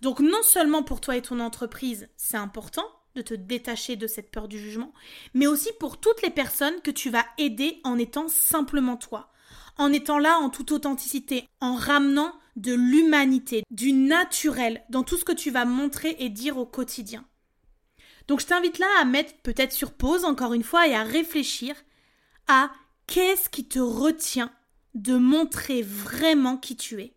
Donc 0.00 0.20
non 0.20 0.42
seulement 0.42 0.82
pour 0.82 1.02
toi 1.02 1.18
et 1.18 1.22
ton 1.22 1.38
entreprise, 1.38 2.08
c'est 2.16 2.38
important 2.38 2.86
de 3.14 3.20
te 3.20 3.34
détacher 3.34 3.94
de 3.96 4.06
cette 4.06 4.30
peur 4.30 4.48
du 4.48 4.58
jugement, 4.58 4.94
mais 5.34 5.46
aussi 5.46 5.68
pour 5.78 6.00
toutes 6.00 6.22
les 6.22 6.30
personnes 6.30 6.80
que 6.80 6.90
tu 6.90 7.10
vas 7.10 7.26
aider 7.36 7.82
en 7.84 7.98
étant 7.98 8.28
simplement 8.28 8.96
toi, 8.96 9.30
en 9.76 9.92
étant 9.92 10.18
là 10.18 10.38
en 10.38 10.48
toute 10.48 10.72
authenticité, 10.72 11.46
en 11.60 11.74
ramenant 11.74 12.32
de 12.56 12.72
l'humanité, 12.72 13.64
du 13.70 13.92
naturel 13.92 14.82
dans 14.88 15.02
tout 15.02 15.18
ce 15.18 15.26
que 15.26 15.32
tu 15.32 15.50
vas 15.50 15.66
montrer 15.66 16.16
et 16.20 16.30
dire 16.30 16.56
au 16.56 16.64
quotidien. 16.64 17.26
Donc 18.28 18.40
je 18.40 18.46
t'invite 18.46 18.78
là 18.78 18.88
à 19.00 19.04
mettre 19.04 19.34
peut-être 19.42 19.72
sur 19.72 19.92
pause 19.92 20.24
encore 20.24 20.54
une 20.54 20.64
fois 20.64 20.88
et 20.88 20.94
à 20.94 21.02
réfléchir 21.02 21.76
à 22.48 22.70
qu'est-ce 23.06 23.48
qui 23.48 23.66
te 23.66 23.78
retient 23.78 24.52
de 24.94 25.16
montrer 25.16 25.82
vraiment 25.82 26.56
qui 26.56 26.76
tu 26.76 27.00
es. 27.02 27.14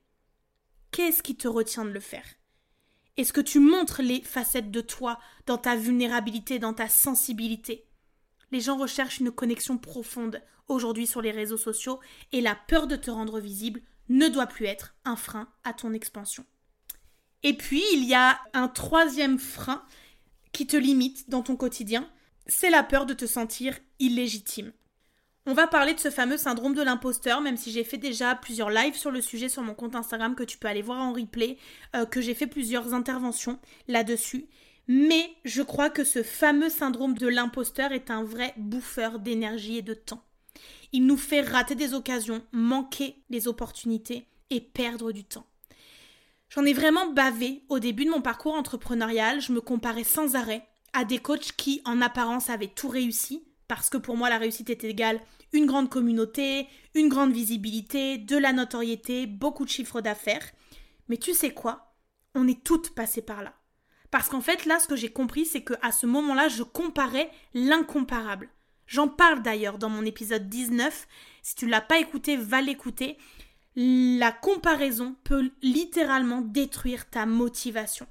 Qu'est-ce 0.92 1.24
qui 1.24 1.36
te 1.36 1.48
retient 1.48 1.86
de 1.86 1.92
le 1.92 2.00
faire? 2.00 2.26
Est-ce 3.18 3.34
que 3.34 3.42
tu 3.42 3.60
montres 3.60 4.02
les 4.02 4.22
facettes 4.22 4.72
de 4.72 4.82
toi 4.82 5.20
dans 5.46 5.58
ta 5.58 5.76
vulnérabilité, 5.76 6.60
dans 6.60 6.74
ta 6.74 6.88
sensibilité? 6.88 7.86
Les 8.52 8.62
gens 8.62 8.78
recherchent 8.78 9.20
une 9.20 9.32
connexion 9.32 9.78
profonde 9.78 10.42
aujourd'hui 10.68 11.08
sur 11.08 11.22
les 11.22 11.32
réseaux 11.32 11.58
sociaux 11.58 12.00
et 12.32 12.42
la 12.42 12.56
peur 12.56 12.88
de 12.88 12.96
te 12.96 13.12
rendre 13.12 13.40
visible 13.40 13.82
ne 14.10 14.28
doit 14.28 14.48
plus 14.48 14.66
être 14.66 14.96
un 15.06 15.16
frein 15.16 15.48
à 15.64 15.74
ton 15.74 15.94
expansion. 15.94 16.46
Et 17.44 17.56
puis, 17.56 17.84
il 17.94 18.06
y 18.06 18.14
a 18.14 18.40
un 18.54 18.68
troisième 18.68 19.40
frein 19.40 19.84
qui 20.52 20.68
te 20.68 20.78
limite 20.78 21.30
dans 21.30 21.42
ton 21.42 21.56
quotidien, 21.56 22.10
c'est 22.48 22.70
la 22.70 22.84
peur 22.84 23.06
de 23.06 23.14
te 23.14 23.26
sentir 23.26 23.78
illégitime. 24.00 24.72
On 25.46 25.54
va 25.54 25.68
parler 25.68 25.94
de 25.94 26.00
ce 26.00 26.12
fameux 26.12 26.38
syndrome 26.38 26.76
de 26.76 26.82
l'imposteur, 26.82 27.42
même 27.42 27.58
si 27.58 27.72
j'ai 27.72 27.84
fait 27.84 27.98
déjà 27.98 28.36
plusieurs 28.36 28.70
lives 28.70 28.96
sur 28.96 29.10
le 29.10 29.22
sujet 29.22 29.50
sur 29.50 29.64
mon 29.64 29.74
compte 29.74 29.96
Instagram 29.96 30.36
que 30.36 30.44
tu 30.44 30.58
peux 30.58 30.68
aller 30.68 30.82
voir 30.82 31.00
en 31.00 31.14
replay, 31.14 31.58
euh, 31.96 32.06
que 32.06 32.22
j'ai 32.22 32.36
fait 32.36 32.48
plusieurs 32.48 32.94
interventions 32.94 33.60
là-dessus. 33.88 34.46
Mais 34.88 35.32
je 35.46 35.62
crois 35.62 35.90
que 35.90 36.04
ce 36.04 36.24
fameux 36.24 36.70
syndrome 36.70 37.18
de 37.18 37.28
l'imposteur 37.28 37.92
est 37.92 38.12
un 38.12 38.24
vrai 38.24 38.54
bouffeur 38.58 39.20
d'énergie 39.20 39.78
et 39.78 39.82
de 39.82 39.94
temps. 39.94 40.24
Il 40.92 41.06
nous 41.06 41.18
fait 41.18 41.42
rater 41.42 41.76
des 41.76 41.94
occasions, 41.94 42.44
manquer 42.52 43.16
des 43.30 43.48
opportunités 43.48 44.28
et 44.50 44.62
perdre 44.62 45.12
du 45.12 45.24
temps. 45.24 45.46
J'en 46.50 46.66
ai 46.66 46.74
vraiment 46.74 47.12
bavé 47.12 47.64
au 47.70 47.78
début 47.80 48.06
de 48.06 48.10
mon 48.10 48.22
parcours 48.22 48.56
entrepreneurial. 48.56 49.40
Je 49.40 49.52
me 49.52 49.62
comparais 49.62 50.04
sans 50.04 50.36
arrêt 50.36 50.68
à 50.94 51.06
des 51.06 51.20
coachs 51.20 51.52
qui, 51.56 51.82
en 51.86 52.02
apparence, 52.02 52.50
avaient 52.50 52.68
tout 52.68 52.88
réussi, 52.88 53.48
parce 53.68 53.90
que 53.90 53.98
pour 53.98 54.18
moi, 54.18 54.30
la 54.30 54.40
réussite 54.40 54.72
est 54.72 54.84
égale 54.84 55.22
une 55.54 55.66
grande 55.66 55.90
communauté, 55.90 56.68
une 56.96 57.10
grande 57.10 57.32
visibilité, 57.32 58.18
de 58.18 58.38
la 58.38 58.54
notoriété, 58.54 59.28
beaucoup 59.28 59.66
de 59.66 59.70
chiffres 59.70 60.02
d'affaires. 60.02 60.48
Mais 61.08 61.18
tu 61.18 61.34
sais 61.34 61.54
quoi? 61.54 61.94
On 62.36 62.48
est 62.48 62.64
toutes 62.64 62.94
passées 62.96 63.22
par 63.22 63.44
là. 63.44 63.54
Parce 64.12 64.30
qu'en 64.30 64.42
fait, 64.42 64.66
là, 64.66 64.80
ce 64.80 64.88
que 64.88 64.96
j'ai 64.96 65.12
compris, 65.12 65.46
c'est 65.46 65.64
qu'à 65.64 65.92
ce 65.92 66.06
moment-là, 66.08 66.48
je 66.48 66.64
comparais 66.64 67.30
l'incomparable. 67.54 68.50
J'en 68.88 69.08
parle 69.08 69.44
d'ailleurs 69.44 69.78
dans 69.78 69.90
mon 69.90 70.04
épisode 70.04 70.50
19. 70.50 71.08
Si 71.44 71.56
tu 71.56 71.66
ne 71.66 71.72
l'as 71.72 71.82
pas 71.82 72.00
écouté, 72.00 72.38
va 72.38 72.62
l'écouter 72.62 73.18
la 73.76 74.32
comparaison 74.32 75.16
peut 75.24 75.52
littéralement 75.62 76.42
détruire 76.42 77.10
ta 77.10 77.26
motivation. 77.26 78.08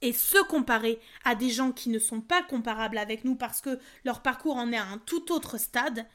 Et 0.00 0.12
se 0.12 0.42
comparer 0.44 1.00
à 1.24 1.34
des 1.34 1.50
gens 1.50 1.72
qui 1.72 1.88
ne 1.88 1.98
sont 1.98 2.20
pas 2.20 2.42
comparables 2.42 2.98
avec 2.98 3.24
nous 3.24 3.36
parce 3.36 3.60
que 3.60 3.78
leur 4.04 4.20
parcours 4.20 4.56
en 4.56 4.72
est 4.72 4.76
à 4.76 4.86
un 4.86 4.98
tout 4.98 5.32
autre 5.32 5.58
stade 5.58 6.06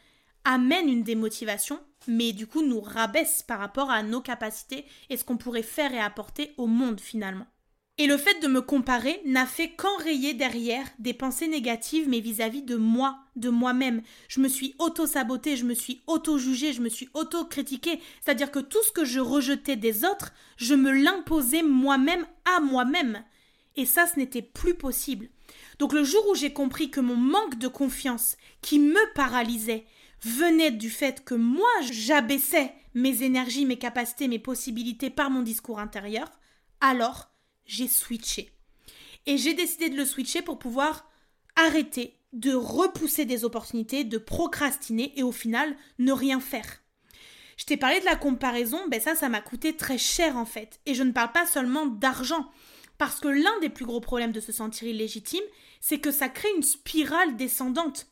amène 0.45 0.89
une 0.89 1.03
démotivation, 1.03 1.79
mais 2.07 2.33
du 2.33 2.47
coup 2.47 2.61
nous 2.61 2.81
rabaisse 2.81 3.43
par 3.43 3.59
rapport 3.59 3.89
à 3.89 4.03
nos 4.03 4.21
capacités 4.21 4.85
et 5.09 5.17
ce 5.17 5.23
qu'on 5.23 5.37
pourrait 5.37 5.63
faire 5.63 5.93
et 5.93 5.99
apporter 5.99 6.53
au 6.57 6.67
monde 6.67 6.99
finalement. 6.99 7.47
Et 8.01 8.07
le 8.07 8.15
fait 8.15 8.39
de 8.41 8.47
me 8.47 8.61
comparer 8.61 9.21
n'a 9.25 9.45
fait 9.45 9.71
qu'enrayer 9.71 10.33
derrière 10.33 10.87
des 10.99 11.13
pensées 11.13 11.49
négatives, 11.49 12.07
mais 12.07 12.21
vis-à-vis 12.21 12.61
de 12.61 12.77
moi, 12.77 13.19
de 13.35 13.49
moi-même. 13.49 14.03
Je 14.29 14.39
me 14.39 14.47
suis 14.47 14.73
auto-sabotée, 14.79 15.57
je 15.57 15.65
me 15.65 15.73
suis 15.73 16.01
auto-jugée, 16.07 16.71
je 16.71 16.81
me 16.81 16.87
suis 16.87 17.09
auto-critiquée. 17.13 17.99
C'est-à-dire 18.21 18.51
que 18.51 18.59
tout 18.59 18.81
ce 18.87 18.93
que 18.93 19.03
je 19.03 19.19
rejetais 19.19 19.75
des 19.75 20.05
autres, 20.05 20.31
je 20.55 20.75
me 20.75 20.91
l'imposais 20.91 21.61
moi-même 21.61 22.25
à 22.45 22.61
moi-même. 22.61 23.21
Et 23.75 23.85
ça, 23.85 24.07
ce 24.07 24.17
n'était 24.17 24.41
plus 24.41 24.75
possible. 24.75 25.27
Donc 25.77 25.91
le 25.91 26.05
jour 26.05 26.25
où 26.31 26.35
j'ai 26.35 26.53
compris 26.53 26.91
que 26.91 27.01
mon 27.01 27.17
manque 27.17 27.59
de 27.59 27.67
confiance, 27.67 28.37
qui 28.61 28.79
me 28.79 29.13
paralysait, 29.13 29.83
venait 30.23 30.71
du 30.71 30.89
fait 30.89 31.25
que 31.25 31.35
moi, 31.35 31.67
j'abaissais 31.91 32.73
mes 32.93 33.23
énergies, 33.23 33.65
mes 33.65 33.77
capacités, 33.77 34.29
mes 34.29 34.39
possibilités 34.39 35.09
par 35.09 35.29
mon 35.29 35.41
discours 35.41 35.79
intérieur, 35.79 36.29
alors 36.79 37.28
j'ai 37.69 37.87
switché. 37.87 38.49
Et 39.27 39.37
j'ai 39.37 39.53
décidé 39.53 39.89
de 39.89 39.95
le 39.95 40.05
switcher 40.05 40.41
pour 40.41 40.57
pouvoir 40.57 41.07
arrêter 41.55 42.15
de 42.33 42.53
repousser 42.53 43.25
des 43.25 43.45
opportunités, 43.45 44.03
de 44.03 44.17
procrastiner 44.17 45.13
et 45.15 45.23
au 45.23 45.31
final 45.31 45.75
ne 45.99 46.11
rien 46.11 46.39
faire. 46.39 46.81
Je 47.57 47.65
t'ai 47.65 47.77
parlé 47.77 47.99
de 47.99 48.05
la 48.05 48.15
comparaison, 48.15 48.79
ben 48.87 49.01
ça, 49.01 49.15
ça 49.15 49.29
m'a 49.29 49.41
coûté 49.41 49.75
très 49.75 49.97
cher 49.97 50.37
en 50.37 50.45
fait. 50.45 50.79
Et 50.85 50.95
je 50.95 51.03
ne 51.03 51.11
parle 51.11 51.31
pas 51.31 51.45
seulement 51.45 51.85
d'argent. 51.85 52.49
Parce 52.97 53.19
que 53.19 53.27
l'un 53.27 53.59
des 53.61 53.69
plus 53.69 53.85
gros 53.85 54.01
problèmes 54.01 54.31
de 54.31 54.39
se 54.39 54.51
sentir 54.51 54.87
illégitime, 54.87 55.43
c'est 55.79 55.99
que 55.99 56.11
ça 56.11 56.27
crée 56.27 56.49
une 56.55 56.63
spirale 56.63 57.37
descendante. 57.37 58.07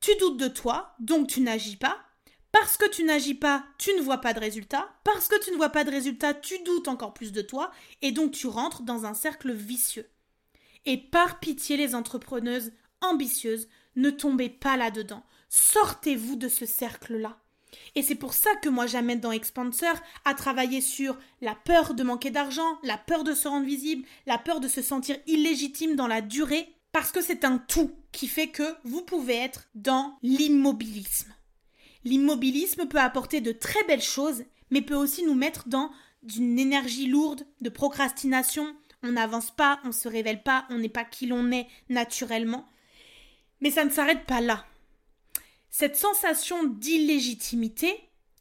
Tu 0.00 0.10
doutes 0.20 0.38
de 0.38 0.48
toi, 0.48 0.94
donc 1.00 1.28
tu 1.28 1.40
n'agis 1.40 1.76
pas, 1.76 1.98
parce 2.54 2.76
que 2.76 2.88
tu 2.88 3.02
n'agis 3.02 3.34
pas, 3.34 3.64
tu 3.78 3.92
ne 3.94 4.00
vois 4.00 4.18
pas 4.18 4.32
de 4.32 4.38
résultat. 4.38 4.88
Parce 5.02 5.26
que 5.26 5.42
tu 5.42 5.50
ne 5.50 5.56
vois 5.56 5.70
pas 5.70 5.82
de 5.82 5.90
résultat, 5.90 6.34
tu 6.34 6.62
doutes 6.62 6.86
encore 6.86 7.12
plus 7.12 7.32
de 7.32 7.42
toi. 7.42 7.72
Et 8.00 8.12
donc 8.12 8.30
tu 8.30 8.46
rentres 8.46 8.82
dans 8.82 9.06
un 9.06 9.12
cercle 9.12 9.52
vicieux. 9.52 10.08
Et 10.86 10.96
par 10.96 11.40
pitié, 11.40 11.76
les 11.76 11.96
entrepreneuses 11.96 12.70
ambitieuses, 13.00 13.68
ne 13.96 14.08
tombez 14.08 14.50
pas 14.50 14.76
là-dedans. 14.76 15.24
Sortez-vous 15.48 16.36
de 16.36 16.46
ce 16.46 16.64
cercle-là. 16.64 17.38
Et 17.96 18.02
c'est 18.02 18.14
pour 18.14 18.34
ça 18.34 18.54
que 18.54 18.68
moi 18.68 18.86
j'amène 18.86 19.18
dans 19.18 19.32
Expanseur 19.32 20.00
à 20.24 20.34
travailler 20.34 20.80
sur 20.80 21.18
la 21.40 21.56
peur 21.56 21.94
de 21.94 22.04
manquer 22.04 22.30
d'argent, 22.30 22.78
la 22.84 22.98
peur 22.98 23.24
de 23.24 23.34
se 23.34 23.48
rendre 23.48 23.66
visible, 23.66 24.06
la 24.26 24.38
peur 24.38 24.60
de 24.60 24.68
se 24.68 24.80
sentir 24.80 25.16
illégitime 25.26 25.96
dans 25.96 26.06
la 26.06 26.20
durée, 26.20 26.72
parce 26.92 27.10
que 27.10 27.20
c'est 27.20 27.44
un 27.44 27.58
tout 27.58 27.90
qui 28.12 28.28
fait 28.28 28.50
que 28.50 28.76
vous 28.84 29.02
pouvez 29.02 29.34
être 29.34 29.66
dans 29.74 30.16
l'immobilisme. 30.22 31.33
L'immobilisme 32.04 32.86
peut 32.86 33.00
apporter 33.00 33.40
de 33.40 33.52
très 33.52 33.82
belles 33.84 34.02
choses, 34.02 34.44
mais 34.70 34.82
peut 34.82 34.94
aussi 34.94 35.24
nous 35.24 35.34
mettre 35.34 35.68
dans 35.68 35.90
une 36.36 36.58
énergie 36.58 37.06
lourde 37.06 37.46
de 37.60 37.68
procrastination. 37.68 38.74
On 39.02 39.12
n'avance 39.12 39.50
pas, 39.50 39.80
on 39.84 39.88
ne 39.88 39.92
se 39.92 40.08
révèle 40.08 40.42
pas, 40.42 40.66
on 40.70 40.78
n'est 40.78 40.88
pas 40.88 41.04
qui 41.04 41.26
l'on 41.26 41.50
est 41.52 41.68
naturellement. 41.88 42.66
Mais 43.60 43.70
ça 43.70 43.84
ne 43.84 43.90
s'arrête 43.90 44.26
pas 44.26 44.40
là. 44.40 44.64
Cette 45.70 45.96
sensation 45.96 46.64
d'illégitimité, 46.64 47.92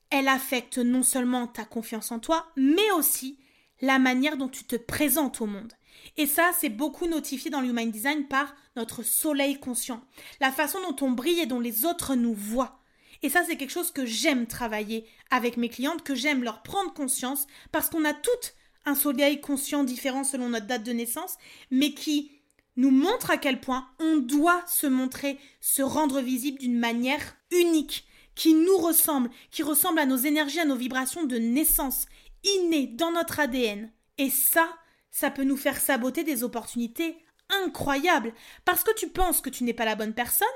elle 0.10 0.28
affecte 0.28 0.78
non 0.78 1.04
seulement 1.04 1.48
ta 1.48 1.66
confiance 1.66 2.12
en 2.12 2.20
toi, 2.20 2.48
mais 2.56 2.92
aussi 2.92 3.40
la 3.82 4.00
manière 4.00 4.38
dont 4.38 4.48
tu 4.48 4.64
te 4.64 4.76
présentes 4.76 5.42
au 5.42 5.46
monde. 5.46 5.74
Et 6.18 6.28
ça, 6.28 6.52
c'est 6.60 6.70
beaucoup 6.70 7.08
notifié 7.08 7.50
dans 7.50 7.62
l'Human 7.62 7.90
Design 7.90 8.28
par 8.28 8.54
notre 8.76 9.04
soleil 9.04 9.60
conscient. 9.60 10.02
La 10.40 10.52
façon 10.52 10.80
dont 10.82 11.06
on 11.06 11.12
brille 11.12 11.40
et 11.40 11.46
dont 11.46 11.60
les 11.60 11.86
autres 11.86 12.16
nous 12.16 12.34
voient. 12.34 12.83
Et 13.24 13.30
ça, 13.30 13.44
c'est 13.44 13.56
quelque 13.56 13.72
chose 13.72 13.92
que 13.92 14.06
j'aime 14.06 14.48
travailler 14.48 15.06
avec 15.32 15.58
mes 15.58 15.70
clientes, 15.70 16.04
que 16.04 16.14
j'aime 16.14 16.44
leur 16.44 16.62
prendre 16.62 16.94
conscience, 16.94 17.48
parce 17.72 17.90
qu'on 17.90 18.06
a 18.06 18.14
toutes 18.14 18.54
un 18.86 18.96
soleil 18.96 19.40
conscient 19.40 19.86
différent 19.86 20.26
selon 20.26 20.50
notre 20.50 20.68
date 20.68 20.84
de 20.84 20.92
naissance, 20.92 21.38
mais 21.72 21.94
qui 21.94 22.32
nous 22.76 22.92
montre 22.92 23.32
à 23.32 23.38
quel 23.38 23.62
point 23.62 23.88
on 24.00 24.18
doit 24.18 24.64
se 24.68 24.88
montrer, 24.88 25.40
se 25.62 25.82
rendre 25.82 26.20
visible 26.20 26.60
d'une 26.60 26.78
manière 26.78 27.38
unique, 27.52 28.06
qui 28.36 28.54
nous 28.54 28.78
ressemble, 28.78 29.30
qui 29.52 29.64
ressemble 29.64 30.00
à 30.00 30.06
nos 30.06 30.18
énergies, 30.18 30.60
à 30.60 30.66
nos 30.66 30.76
vibrations 30.76 31.24
de 31.24 31.38
naissance, 31.38 32.08
innées 32.44 32.88
dans 32.88 33.12
notre 33.12 33.40
ADN. 33.40 33.92
Et 34.18 34.30
ça, 34.30 34.68
ça 35.12 35.30
peut 35.32 35.44
nous 35.44 35.56
faire 35.56 35.80
saboter 35.80 36.24
des 36.24 36.44
opportunités 36.44 37.16
incroyables 37.50 38.34
parce 38.66 38.84
que 38.84 38.94
tu 38.96 39.08
penses 39.08 39.40
que 39.40 39.50
tu 39.50 39.64
n'es 39.64 39.74
pas 39.74 39.86
la 39.86 39.96
bonne 39.96 40.14
personne 40.14 40.48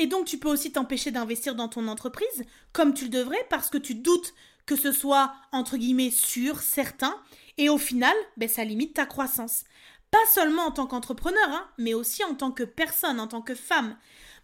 et 0.00 0.06
donc 0.06 0.24
tu 0.26 0.38
peux 0.38 0.48
aussi 0.48 0.72
t'empêcher 0.72 1.12
d'investir 1.12 1.54
dans 1.54 1.68
ton 1.68 1.86
entreprise 1.86 2.44
comme 2.72 2.94
tu 2.94 3.04
le 3.04 3.10
devrais 3.10 3.46
parce 3.50 3.70
que 3.70 3.78
tu 3.78 3.94
doutes 3.94 4.34
que 4.66 4.74
ce 4.74 4.90
soit 4.90 5.32
entre 5.52 5.76
guillemets 5.76 6.10
sûr, 6.10 6.60
certain 6.60 7.14
et 7.60 7.68
au 7.68 7.76
final, 7.76 8.14
ben, 8.38 8.48
ça 8.48 8.64
limite 8.64 8.94
ta 8.94 9.04
croissance. 9.04 9.64
Pas 10.10 10.18
seulement 10.32 10.62
en 10.62 10.70
tant 10.70 10.86
qu'entrepreneur, 10.86 11.48
hein, 11.50 11.68
mais 11.76 11.92
aussi 11.92 12.24
en 12.24 12.34
tant 12.34 12.50
que 12.50 12.62
personne, 12.62 13.20
en 13.20 13.26
tant 13.26 13.42
que 13.42 13.54
femme. 13.54 13.96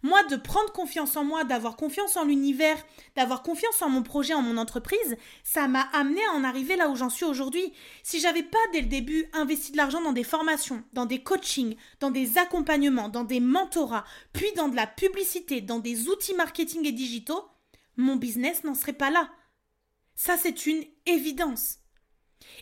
Moi, 0.03 0.23
de 0.25 0.35
prendre 0.35 0.71
confiance 0.71 1.15
en 1.15 1.23
moi, 1.23 1.43
d'avoir 1.43 1.75
confiance 1.75 2.17
en 2.17 2.25
l'univers, 2.25 2.77
d'avoir 3.15 3.41
confiance 3.41 3.81
en 3.81 3.89
mon 3.89 4.03
projet, 4.03 4.33
en 4.33 4.41
mon 4.41 4.57
entreprise, 4.57 5.17
ça 5.43 5.67
m'a 5.67 5.81
amené 5.93 6.21
à 6.25 6.35
en 6.35 6.43
arriver 6.43 6.75
là 6.75 6.89
où 6.89 6.95
j'en 6.95 7.09
suis 7.09 7.25
aujourd'hui. 7.25 7.73
Si 8.03 8.19
j'avais 8.19 8.43
pas 8.43 8.57
dès 8.73 8.81
le 8.81 8.87
début 8.87 9.27
investi 9.33 9.71
de 9.71 9.77
l'argent 9.77 10.01
dans 10.01 10.13
des 10.13 10.23
formations, 10.23 10.83
dans 10.93 11.05
des 11.05 11.23
coachings, 11.23 11.75
dans 11.99 12.11
des 12.11 12.37
accompagnements, 12.37 13.09
dans 13.09 13.23
des 13.23 13.39
mentorats, 13.39 14.05
puis 14.33 14.51
dans 14.55 14.69
de 14.69 14.75
la 14.75 14.87
publicité, 14.87 15.61
dans 15.61 15.79
des 15.79 16.07
outils 16.09 16.35
marketing 16.35 16.85
et 16.85 16.91
digitaux, 16.91 17.45
mon 17.95 18.15
business 18.15 18.63
n'en 18.63 18.75
serait 18.75 18.93
pas 18.93 19.09
là. 19.09 19.31
Ça, 20.15 20.37
c'est 20.37 20.65
une 20.65 20.83
évidence. 21.05 21.77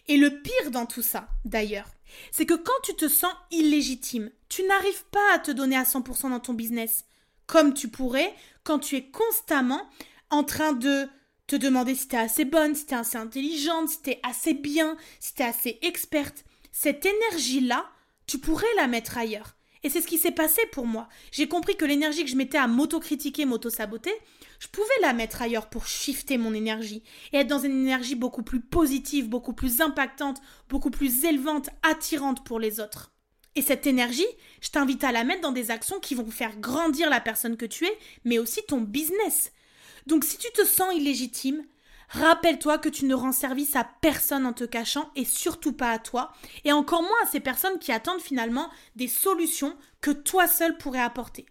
Et 0.07 0.17
le 0.17 0.41
pire 0.41 0.71
dans 0.71 0.85
tout 0.85 1.01
ça, 1.01 1.27
d'ailleurs, 1.43 1.89
c'est 2.31 2.45
que 2.45 2.53
quand 2.53 2.81
tu 2.83 2.95
te 2.95 3.07
sens 3.07 3.33
illégitime, 3.51 4.31
tu 4.49 4.63
n'arrives 4.63 5.05
pas 5.05 5.33
à 5.33 5.39
te 5.39 5.51
donner 5.51 5.75
à 5.75 5.83
100% 5.83 6.29
dans 6.29 6.39
ton 6.39 6.53
business, 6.53 7.05
comme 7.47 7.73
tu 7.73 7.87
pourrais 7.87 8.33
quand 8.63 8.79
tu 8.79 8.95
es 8.95 9.09
constamment 9.09 9.87
en 10.29 10.43
train 10.43 10.73
de 10.73 11.07
te 11.47 11.55
demander 11.55 11.95
si 11.95 12.07
tu 12.07 12.15
es 12.15 12.19
assez 12.19 12.45
bonne, 12.45 12.75
si 12.75 12.85
tu 12.85 12.93
es 12.93 12.97
assez 12.97 13.17
intelligente, 13.17 13.89
si 13.89 14.01
tu 14.01 14.09
es 14.11 14.19
assez 14.23 14.53
bien, 14.53 14.97
si 15.19 15.33
tu 15.33 15.43
es 15.43 15.45
assez 15.45 15.79
experte. 15.81 16.43
Cette 16.71 17.05
énergie-là, 17.05 17.85
tu 18.27 18.39
pourrais 18.39 18.73
la 18.75 18.87
mettre 18.87 19.17
ailleurs. 19.17 19.55
Et 19.83 19.89
c'est 19.89 20.01
ce 20.01 20.07
qui 20.07 20.17
s'est 20.17 20.31
passé 20.31 20.61
pour 20.71 20.87
moi. 20.87 21.07
J'ai 21.31 21.47
compris 21.47 21.77
que 21.77 21.85
l'énergie 21.85 22.23
que 22.23 22.31
je 22.31 22.35
mettais 22.35 22.57
à 22.57 22.67
m'auto-critiquer, 22.67 23.45
m'auto-saboter, 23.45 24.13
je 24.59 24.67
pouvais 24.67 24.87
la 25.01 25.13
mettre 25.13 25.43
ailleurs 25.43 25.69
pour 25.69 25.85
shifter 25.85 26.39
mon 26.39 26.55
énergie 26.55 27.03
et 27.31 27.37
être 27.37 27.47
dans 27.47 27.59
une 27.59 27.83
énergie 27.83 28.15
beaucoup 28.15 28.41
plus 28.41 28.61
positive, 28.61 29.29
beaucoup 29.29 29.53
plus 29.53 29.81
impactante, 29.81 30.41
beaucoup 30.69 30.89
plus 30.89 31.25
élevante, 31.25 31.69
attirante 31.83 32.43
pour 32.43 32.59
les 32.59 32.79
autres. 32.79 33.14
Et 33.55 33.61
cette 33.61 33.87
énergie, 33.87 34.27
je 34.61 34.69
t'invite 34.69 35.03
à 35.03 35.11
la 35.11 35.23
mettre 35.23 35.41
dans 35.41 35.51
des 35.51 35.71
actions 35.71 35.99
qui 35.99 36.15
vont 36.15 36.29
faire 36.29 36.57
grandir 36.57 37.09
la 37.09 37.21
personne 37.21 37.57
que 37.57 37.65
tu 37.65 37.85
es, 37.85 37.97
mais 38.25 38.37
aussi 38.37 38.61
ton 38.67 38.81
business. 38.81 39.51
Donc 40.07 40.23
si 40.23 40.37
tu 40.37 40.51
te 40.51 40.65
sens 40.65 40.93
illégitime, 40.93 41.63
Rappelle-toi 42.09 42.77
que 42.77 42.89
tu 42.89 43.05
ne 43.05 43.15
rends 43.15 43.31
service 43.31 43.75
à 43.75 43.83
personne 44.01 44.45
en 44.45 44.53
te 44.53 44.63
cachant 44.63 45.09
et 45.15 45.25
surtout 45.25 45.73
pas 45.73 45.91
à 45.91 45.99
toi, 45.99 46.31
et 46.63 46.71
encore 46.71 47.01
moins 47.01 47.23
à 47.23 47.27
ces 47.27 47.39
personnes 47.39 47.79
qui 47.79 47.91
attendent 47.91 48.21
finalement 48.21 48.69
des 48.95 49.07
solutions 49.07 49.75
que 50.01 50.11
toi 50.11 50.47
seul 50.47 50.77
pourrais 50.77 51.01
apporter. 51.01 51.45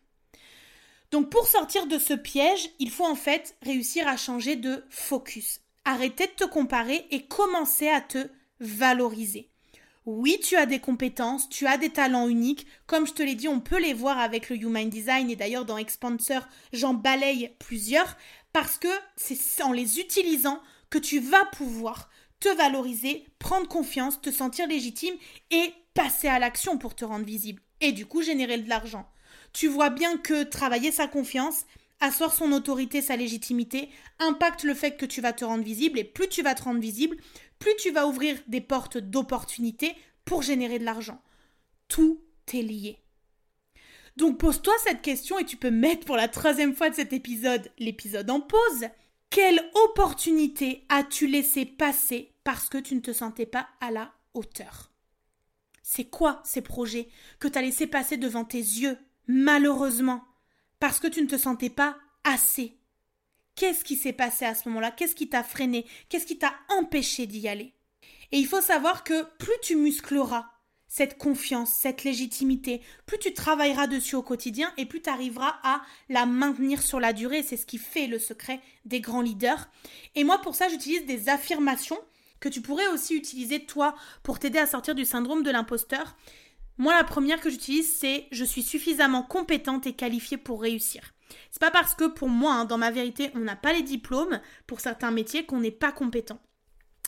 Donc 1.10 1.30
pour 1.30 1.46
sortir 1.46 1.86
de 1.86 1.98
ce 1.98 2.14
piège, 2.14 2.70
il 2.78 2.90
faut 2.90 3.04
en 3.04 3.14
fait 3.14 3.56
réussir 3.62 4.08
à 4.08 4.16
changer 4.16 4.56
de 4.56 4.84
focus. 4.90 5.60
Arrêter 5.84 6.26
de 6.26 6.32
te 6.32 6.44
comparer 6.44 7.06
et 7.10 7.26
commencer 7.26 7.88
à 7.88 8.00
te 8.00 8.28
valoriser. 8.58 9.50
Oui, 10.06 10.38
tu 10.42 10.56
as 10.56 10.66
des 10.66 10.80
compétences, 10.80 11.48
tu 11.48 11.66
as 11.66 11.78
des 11.78 11.88
talents 11.88 12.28
uniques. 12.28 12.66
Comme 12.86 13.06
je 13.06 13.14
te 13.14 13.22
l'ai 13.22 13.34
dit, 13.34 13.48
on 13.48 13.60
peut 13.60 13.80
les 13.80 13.94
voir 13.94 14.18
avec 14.18 14.50
le 14.50 14.56
Human 14.56 14.90
Design 14.90 15.30
et 15.30 15.36
d'ailleurs 15.36 15.64
dans 15.64 15.78
Expanser, 15.78 16.40
j'en 16.74 16.92
balaye 16.92 17.54
plusieurs 17.58 18.16
parce 18.52 18.76
que 18.76 18.88
c'est 19.16 19.62
en 19.62 19.72
les 19.72 19.98
utilisant 19.98 20.60
que 20.90 20.98
tu 20.98 21.20
vas 21.20 21.46
pouvoir 21.46 22.10
te 22.38 22.54
valoriser, 22.54 23.24
prendre 23.38 23.66
confiance, 23.66 24.20
te 24.20 24.30
sentir 24.30 24.66
légitime 24.66 25.14
et 25.50 25.72
passer 25.94 26.28
à 26.28 26.38
l'action 26.38 26.76
pour 26.76 26.94
te 26.94 27.06
rendre 27.06 27.24
visible 27.24 27.62
et 27.80 27.92
du 27.92 28.04
coup 28.04 28.20
générer 28.20 28.58
de 28.58 28.68
l'argent. 28.68 29.08
Tu 29.54 29.68
vois 29.68 29.88
bien 29.88 30.18
que 30.18 30.42
travailler 30.42 30.92
sa 30.92 31.06
confiance, 31.06 31.64
asseoir 32.00 32.34
son 32.34 32.52
autorité, 32.52 33.00
sa 33.00 33.16
légitimité, 33.16 33.88
impacte 34.18 34.64
le 34.64 34.74
fait 34.74 34.96
que 34.96 35.06
tu 35.06 35.20
vas 35.20 35.32
te 35.32 35.44
rendre 35.44 35.64
visible 35.64 35.98
et 35.98 36.04
plus 36.04 36.28
tu 36.28 36.42
vas 36.42 36.54
te 36.54 36.62
rendre 36.62 36.80
visible, 36.80 37.16
plus 37.58 37.74
tu 37.76 37.90
vas 37.90 38.06
ouvrir 38.06 38.38
des 38.46 38.60
portes 38.60 38.98
d'opportunités 38.98 39.94
pour 40.24 40.42
générer 40.42 40.78
de 40.78 40.84
l'argent. 40.84 41.20
Tout 41.88 42.20
est 42.52 42.62
lié. 42.62 42.98
Donc 44.16 44.38
pose-toi 44.38 44.74
cette 44.84 45.02
question 45.02 45.38
et 45.38 45.44
tu 45.44 45.56
peux 45.56 45.70
mettre 45.70 46.06
pour 46.06 46.16
la 46.16 46.28
troisième 46.28 46.74
fois 46.74 46.90
de 46.90 46.94
cet 46.94 47.12
épisode 47.12 47.70
l'épisode 47.78 48.30
en 48.30 48.40
pause. 48.40 48.86
Quelle 49.30 49.60
opportunité 49.86 50.84
as-tu 50.88 51.26
laissé 51.26 51.66
passer 51.66 52.32
parce 52.44 52.68
que 52.68 52.78
tu 52.78 52.94
ne 52.94 53.00
te 53.00 53.12
sentais 53.12 53.46
pas 53.46 53.68
à 53.80 53.90
la 53.90 54.12
hauteur? 54.34 54.92
C'est 55.82 56.04
quoi 56.04 56.40
ces 56.44 56.62
projets 56.62 57.08
que 57.40 57.48
tu 57.48 57.58
as 57.58 57.62
laissé 57.62 57.86
passer 57.86 58.16
devant 58.16 58.44
tes 58.44 58.58
yeux, 58.58 58.96
malheureusement, 59.26 60.24
parce 60.78 61.00
que 61.00 61.08
tu 61.08 61.20
ne 61.20 61.26
te 61.26 61.36
sentais 61.36 61.70
pas 61.70 61.96
assez 62.22 62.78
Qu'est-ce 63.56 63.84
qui 63.84 63.96
s'est 63.96 64.12
passé 64.12 64.44
à 64.44 64.54
ce 64.54 64.68
moment-là? 64.68 64.90
Qu'est-ce 64.90 65.14
qui 65.14 65.28
t'a 65.28 65.44
freiné? 65.44 65.86
Qu'est-ce 66.08 66.26
qui 66.26 66.38
t'a 66.38 66.54
empêché 66.68 67.26
d'y 67.26 67.48
aller? 67.48 67.72
Et 68.32 68.38
il 68.38 68.46
faut 68.46 68.60
savoir 68.60 69.04
que 69.04 69.24
plus 69.38 69.54
tu 69.62 69.76
muscleras 69.76 70.50
cette 70.88 71.18
confiance, 71.18 71.72
cette 71.72 72.04
légitimité, 72.04 72.80
plus 73.06 73.18
tu 73.18 73.32
travailleras 73.32 73.86
dessus 73.86 74.16
au 74.16 74.22
quotidien 74.22 74.72
et 74.76 74.86
plus 74.86 75.02
tu 75.02 75.10
arriveras 75.10 75.56
à 75.62 75.82
la 76.08 76.26
maintenir 76.26 76.82
sur 76.82 77.00
la 77.00 77.12
durée. 77.12 77.42
C'est 77.42 77.56
ce 77.56 77.66
qui 77.66 77.78
fait 77.78 78.06
le 78.06 78.18
secret 78.18 78.60
des 78.84 79.00
grands 79.00 79.22
leaders. 79.22 79.68
Et 80.14 80.24
moi, 80.24 80.38
pour 80.38 80.54
ça, 80.54 80.68
j'utilise 80.68 81.06
des 81.06 81.28
affirmations 81.28 81.98
que 82.40 82.48
tu 82.48 82.60
pourrais 82.60 82.88
aussi 82.88 83.14
utiliser 83.14 83.64
toi 83.64 83.94
pour 84.22 84.38
t'aider 84.38 84.58
à 84.58 84.66
sortir 84.66 84.94
du 84.94 85.04
syndrome 85.04 85.42
de 85.42 85.50
l'imposteur. 85.50 86.16
Moi, 86.76 86.92
la 86.92 87.04
première 87.04 87.40
que 87.40 87.50
j'utilise, 87.50 87.96
c'est 87.96 88.26
je 88.32 88.44
suis 88.44 88.62
suffisamment 88.62 89.22
compétente 89.22 89.86
et 89.86 89.94
qualifiée 89.94 90.38
pour 90.38 90.60
réussir. 90.60 91.13
C'est 91.50 91.60
pas 91.60 91.70
parce 91.70 91.94
que 91.94 92.04
pour 92.04 92.28
moi, 92.28 92.54
hein, 92.54 92.64
dans 92.64 92.78
ma 92.78 92.90
vérité, 92.90 93.30
on 93.34 93.40
n'a 93.40 93.56
pas 93.56 93.72
les 93.72 93.82
diplômes 93.82 94.40
pour 94.66 94.80
certains 94.80 95.10
métiers 95.10 95.46
qu'on 95.46 95.60
n'est 95.60 95.70
pas 95.70 95.92
compétent. 95.92 96.40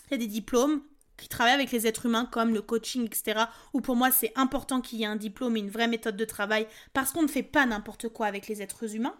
Il 0.08 0.12
y 0.12 0.14
a 0.14 0.18
des 0.18 0.26
diplômes 0.26 0.82
qui 1.16 1.28
travaillent 1.28 1.54
avec 1.54 1.72
les 1.72 1.86
êtres 1.86 2.06
humains 2.06 2.26
comme 2.26 2.54
le 2.54 2.62
coaching, 2.62 3.06
etc. 3.06 3.44
Où 3.72 3.80
pour 3.80 3.96
moi 3.96 4.10
c'est 4.10 4.32
important 4.36 4.80
qu'il 4.80 4.98
y 4.98 5.02
ait 5.02 5.06
un 5.06 5.16
diplôme 5.16 5.56
et 5.56 5.60
une 5.60 5.70
vraie 5.70 5.88
méthode 5.88 6.16
de 6.16 6.24
travail 6.24 6.66
parce 6.92 7.12
qu'on 7.12 7.22
ne 7.22 7.28
fait 7.28 7.42
pas 7.42 7.66
n'importe 7.66 8.08
quoi 8.08 8.26
avec 8.26 8.48
les 8.48 8.62
êtres 8.62 8.94
humains. 8.94 9.16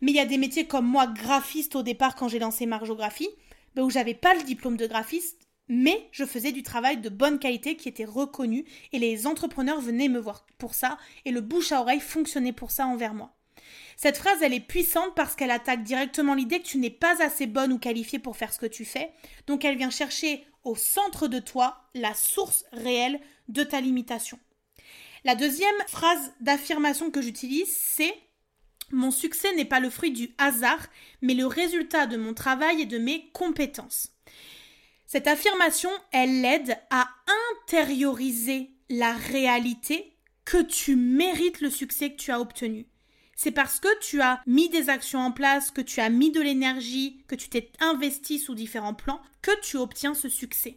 Mais 0.00 0.12
il 0.12 0.16
y 0.16 0.20
a 0.20 0.26
des 0.26 0.38
métiers 0.38 0.66
comme 0.66 0.86
moi, 0.86 1.06
graphiste 1.06 1.76
au 1.76 1.82
départ 1.82 2.14
quand 2.14 2.28
j'ai 2.28 2.38
lancé 2.38 2.66
Margeographie, 2.66 3.28
ben, 3.74 3.82
où 3.82 3.90
j'avais 3.90 4.14
pas 4.14 4.34
le 4.34 4.42
diplôme 4.42 4.76
de 4.76 4.86
graphiste, 4.86 5.38
mais 5.68 6.08
je 6.10 6.24
faisais 6.24 6.52
du 6.52 6.62
travail 6.62 6.98
de 6.98 7.08
bonne 7.08 7.38
qualité 7.38 7.76
qui 7.76 7.88
était 7.88 8.04
reconnu 8.04 8.64
et 8.92 8.98
les 8.98 9.26
entrepreneurs 9.26 9.80
venaient 9.80 10.08
me 10.08 10.18
voir 10.18 10.44
pour 10.58 10.74
ça 10.74 10.98
et 11.24 11.30
le 11.30 11.40
bouche 11.40 11.72
à 11.72 11.80
oreille 11.80 12.00
fonctionnait 12.00 12.52
pour 12.52 12.70
ça 12.70 12.86
envers 12.86 13.14
moi. 13.14 13.36
Cette 13.96 14.16
phrase, 14.16 14.42
elle 14.42 14.54
est 14.54 14.60
puissante 14.60 15.14
parce 15.14 15.34
qu'elle 15.34 15.50
attaque 15.50 15.82
directement 15.82 16.34
l'idée 16.34 16.60
que 16.60 16.66
tu 16.66 16.78
n'es 16.78 16.90
pas 16.90 17.22
assez 17.22 17.46
bonne 17.46 17.72
ou 17.72 17.78
qualifiée 17.78 18.18
pour 18.18 18.36
faire 18.36 18.52
ce 18.52 18.58
que 18.58 18.66
tu 18.66 18.84
fais. 18.84 19.10
Donc 19.46 19.64
elle 19.64 19.76
vient 19.76 19.90
chercher 19.90 20.46
au 20.64 20.74
centre 20.74 21.28
de 21.28 21.38
toi 21.38 21.88
la 21.94 22.14
source 22.14 22.64
réelle 22.72 23.20
de 23.48 23.62
ta 23.62 23.80
limitation. 23.80 24.38
La 25.24 25.34
deuxième 25.34 25.74
phrase 25.86 26.32
d'affirmation 26.40 27.10
que 27.10 27.20
j'utilise, 27.20 27.74
c'est 27.76 28.14
Mon 28.90 29.10
succès 29.10 29.54
n'est 29.54 29.66
pas 29.66 29.80
le 29.80 29.90
fruit 29.90 30.12
du 30.12 30.30
hasard, 30.38 30.86
mais 31.20 31.34
le 31.34 31.46
résultat 31.46 32.06
de 32.06 32.16
mon 32.16 32.34
travail 32.34 32.80
et 32.80 32.86
de 32.86 32.98
mes 32.98 33.30
compétences. 33.32 34.08
Cette 35.06 35.26
affirmation, 35.26 35.90
elle 36.12 36.40
l'aide 36.40 36.78
à 36.90 37.08
intérioriser 37.66 38.70
la 38.88 39.12
réalité 39.12 40.16
que 40.44 40.62
tu 40.62 40.96
mérites 40.96 41.60
le 41.60 41.70
succès 41.70 42.12
que 42.12 42.16
tu 42.16 42.32
as 42.32 42.40
obtenu 42.40 42.86
c'est 43.42 43.52
parce 43.52 43.80
que 43.80 43.88
tu 44.00 44.20
as 44.20 44.42
mis 44.46 44.68
des 44.68 44.90
actions 44.90 45.20
en 45.20 45.32
place, 45.32 45.70
que 45.70 45.80
tu 45.80 46.00
as 46.00 46.10
mis 46.10 46.30
de 46.30 46.42
l'énergie, 46.42 47.24
que 47.26 47.34
tu 47.34 47.48
t'es 47.48 47.72
investi 47.80 48.38
sous 48.38 48.54
différents 48.54 48.92
plans, 48.92 49.18
que 49.40 49.58
tu 49.62 49.78
obtiens 49.78 50.12
ce 50.12 50.28
succès. 50.28 50.76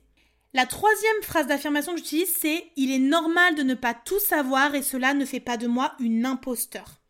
La 0.53 0.65
troisième 0.65 1.23
phrase 1.23 1.47
d'affirmation 1.47 1.91
que 1.91 1.97
j'utilise, 1.97 2.33
c'est 2.39 2.71
Il 2.77 2.89
est 2.89 2.99
normal 2.99 3.55
de 3.55 3.63
ne 3.63 3.73
pas 3.73 3.93
tout 3.93 4.19
savoir 4.21 4.75
et 4.75 4.81
cela 4.81 5.13
ne 5.13 5.25
fait 5.25 5.41
pas 5.41 5.57
de 5.57 5.67
moi 5.67 5.93
une 5.99 6.25
imposteur. 6.25 7.01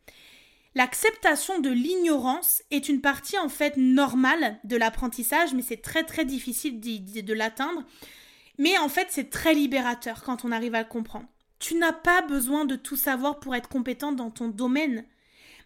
L'acceptation 0.73 1.59
de 1.59 1.69
l'ignorance 1.69 2.63
est 2.71 2.89
une 2.89 3.01
partie 3.01 3.37
en 3.37 3.49
fait 3.49 3.77
normale 3.77 4.57
de 4.63 4.75
l'apprentissage, 4.75 5.53
mais 5.53 5.61
c'est 5.61 5.83
très 5.83 6.03
très 6.03 6.25
difficile 6.25 6.79
de 6.79 7.33
l'atteindre. 7.35 7.83
Mais 8.57 8.75
en 8.79 8.89
fait, 8.89 9.09
c'est 9.11 9.29
très 9.29 9.53
libérateur 9.53 10.23
quand 10.23 10.45
on 10.45 10.51
arrive 10.51 10.73
à 10.73 10.81
le 10.81 10.89
comprendre. 10.89 11.27
Tu 11.59 11.75
n'as 11.75 11.93
pas 11.93 12.23
besoin 12.23 12.65
de 12.65 12.75
tout 12.75 12.97
savoir 12.97 13.39
pour 13.39 13.53
être 13.53 13.69
compétent 13.69 14.13
dans 14.13 14.31
ton 14.31 14.47
domaine. 14.47 15.05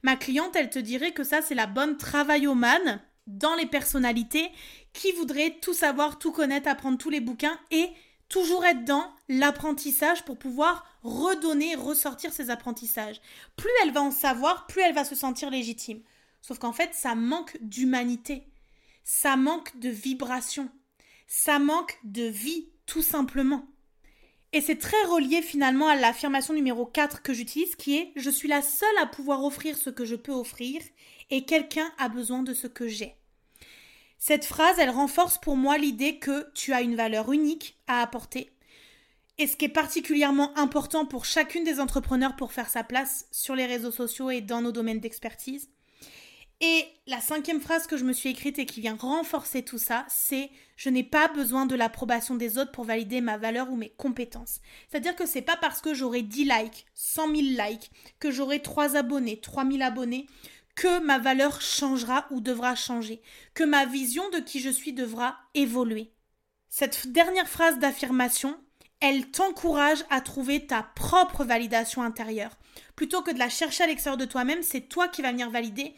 Ma 0.08 0.16
cliente, 0.16 0.56
elle 0.56 0.70
te 0.70 0.80
dirait 0.80 1.12
que 1.12 1.26
ça, 1.26 1.42
c'est 1.42 1.54
la 1.54 1.68
bonne 1.68 1.98
travaillomane 1.98 3.02
dans 3.26 3.56
les 3.56 3.66
personnalités 3.66 4.50
qui 4.94 5.12
voudrait 5.12 5.58
tout 5.62 5.74
savoir, 5.74 6.18
tout 6.18 6.32
connaître, 6.32 6.70
apprendre 6.70 6.98
tous 6.98 7.10
les 7.10 7.20
bouquins 7.20 7.60
et 7.72 7.90
toujours 8.30 8.64
être 8.64 8.86
dans 8.86 9.12
l'apprentissage 9.28 10.24
pour 10.24 10.40
pouvoir 10.40 10.88
redonner, 11.04 11.76
ressortir 11.76 12.32
ses 12.32 12.50
apprentissages. 12.50 13.20
Plus 13.58 13.70
elle 13.84 13.92
va 13.92 14.02
en 14.02 14.12
savoir, 14.12 14.66
plus 14.68 14.82
elle 14.82 14.96
va 14.96 15.04
se 15.04 15.14
sentir 15.14 15.50
légitime. 15.50 16.00
Sauf 16.40 16.58
qu'en 16.58 16.72
fait, 16.72 16.94
ça 16.94 17.14
manque 17.14 17.58
d'humanité. 17.60 18.48
Ça 19.04 19.36
manque 19.36 19.78
de 19.78 19.90
vibration. 19.90 20.70
Ça 21.28 21.60
manque 21.60 22.00
de 22.06 22.24
vie, 22.24 22.70
tout 22.86 23.02
simplement. 23.02 23.66
Et 24.54 24.62
c'est 24.62 24.78
très 24.78 25.04
relié 25.04 25.42
finalement 25.42 25.88
à 25.88 25.96
l'affirmation 25.96 26.54
numéro 26.54 26.86
4 26.86 27.22
que 27.22 27.34
j'utilise 27.34 27.76
qui 27.76 27.98
est 27.98 28.12
je 28.16 28.30
suis 28.30 28.48
la 28.48 28.62
seule 28.62 28.98
à 29.00 29.06
pouvoir 29.06 29.44
offrir 29.44 29.78
ce 29.78 29.90
que 29.90 30.06
je 30.06 30.16
peux 30.16 30.32
offrir 30.32 30.82
et 31.30 31.44
quelqu'un 31.44 31.92
a 31.98 32.08
besoin 32.08 32.44
de 32.44 32.54
ce 32.54 32.68
que 32.68 32.88
j'ai. 32.88 33.16
Cette 34.18 34.46
phrase, 34.46 34.80
elle 34.80 34.90
renforce 34.90 35.38
pour 35.38 35.58
moi 35.58 35.78
l'idée 35.78 36.18
que 36.18 36.52
tu 36.54 36.74
as 36.74 36.82
une 36.82 36.96
valeur 36.96 37.32
unique 37.32 37.78
à 37.88 38.02
apporter. 38.02 38.52
Et 39.38 39.46
ce 39.46 39.56
qui 39.56 39.66
est 39.66 39.70
particulièrement 39.70 40.58
important 40.58 41.06
pour 41.06 41.26
chacune 41.26 41.64
des 41.64 41.80
entrepreneurs 41.80 42.36
pour 42.36 42.52
faire 42.52 42.70
sa 42.70 42.84
place 42.84 43.28
sur 43.32 43.54
les 43.54 43.68
réseaux 43.68 43.92
sociaux 43.92 44.32
et 44.32 44.42
dans 44.42 44.62
nos 44.62 44.72
domaines 44.72 45.00
d'expertise. 45.00 45.70
Et 46.60 46.86
la 47.06 47.22
cinquième 47.22 47.62
phrase 47.62 47.86
que 47.86 47.98
je 47.98 48.04
me 48.04 48.14
suis 48.14 48.30
écrite 48.30 48.58
et 48.58 48.66
qui 48.66 48.82
vient 48.82 48.98
renforcer 49.00 49.64
tout 49.64 49.78
ça, 49.78 50.06
c'est 50.10 50.50
je 50.76 50.90
n'ai 50.90 51.04
pas 51.04 51.28
besoin 51.28 51.68
de 51.68 51.76
l'approbation 51.76 52.36
des 52.36 52.58
autres 52.58 52.72
pour 52.72 52.84
valider 52.84 53.22
ma 53.22 53.38
valeur 53.38 53.70
ou 53.70 53.76
mes 53.76 53.90
compétences. 53.90 54.60
C'est-à-dire 54.90 55.16
que 55.16 55.28
c'est 55.28 55.44
pas 55.44 55.58
parce 55.58 55.82
que 55.82 55.94
j'aurai 55.94 56.24
10 56.24 56.46
likes, 56.46 56.86
100 56.96 57.36
000 57.36 57.42
likes, 57.64 57.92
que 58.20 58.32
j'aurai 58.32 58.62
3 58.62 58.96
abonnés, 58.96 59.40
3000 59.40 59.84
abonnés, 59.84 60.26
que 60.76 61.00
ma 61.00 61.20
valeur 61.20 61.62
changera 61.62 62.28
ou 62.32 62.42
devra 62.42 62.76
changer, 62.76 63.22
que 63.54 63.64
ma 63.64 63.86
vision 63.86 64.28
de 64.32 64.40
qui 64.40 64.60
je 64.60 64.70
suis 64.70 64.94
devra 64.94 65.38
évoluer. 65.54 66.12
Cette 66.70 67.08
dernière 67.12 67.50
phrase 67.50 67.78
d'affirmation, 67.78 68.60
elle 69.00 69.30
t'encourage 69.30 70.04
à 70.10 70.22
trouver 70.22 70.66
ta 70.66 70.84
propre 70.84 71.44
validation 71.44 72.02
intérieure. 72.02 72.58
Plutôt 72.96 73.22
que 73.22 73.32
de 73.32 73.40
la 73.40 73.50
chercher 73.50 73.84
à 73.84 73.88
l'extérieur 73.88 74.18
de 74.18 74.26
toi-même, 74.26 74.64
c'est 74.64 74.82
toi 74.82 75.08
qui 75.08 75.22
vas 75.22 75.32
venir 75.32 75.50
valider 75.50 75.96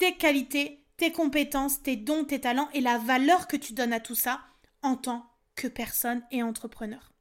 tes 0.00 0.14
qualités, 0.14 0.82
tes 0.96 1.12
compétences, 1.12 1.82
tes 1.82 1.94
dons, 1.94 2.24
tes 2.24 2.40
talents 2.40 2.70
et 2.72 2.80
la 2.80 2.96
valeur 2.96 3.46
que 3.46 3.56
tu 3.58 3.74
donnes 3.74 3.92
à 3.92 4.00
tout 4.00 4.14
ça 4.14 4.40
en 4.80 4.96
tant 4.96 5.30
que 5.56 5.68
personne 5.68 6.22
et 6.30 6.42
entrepreneur. 6.42 7.12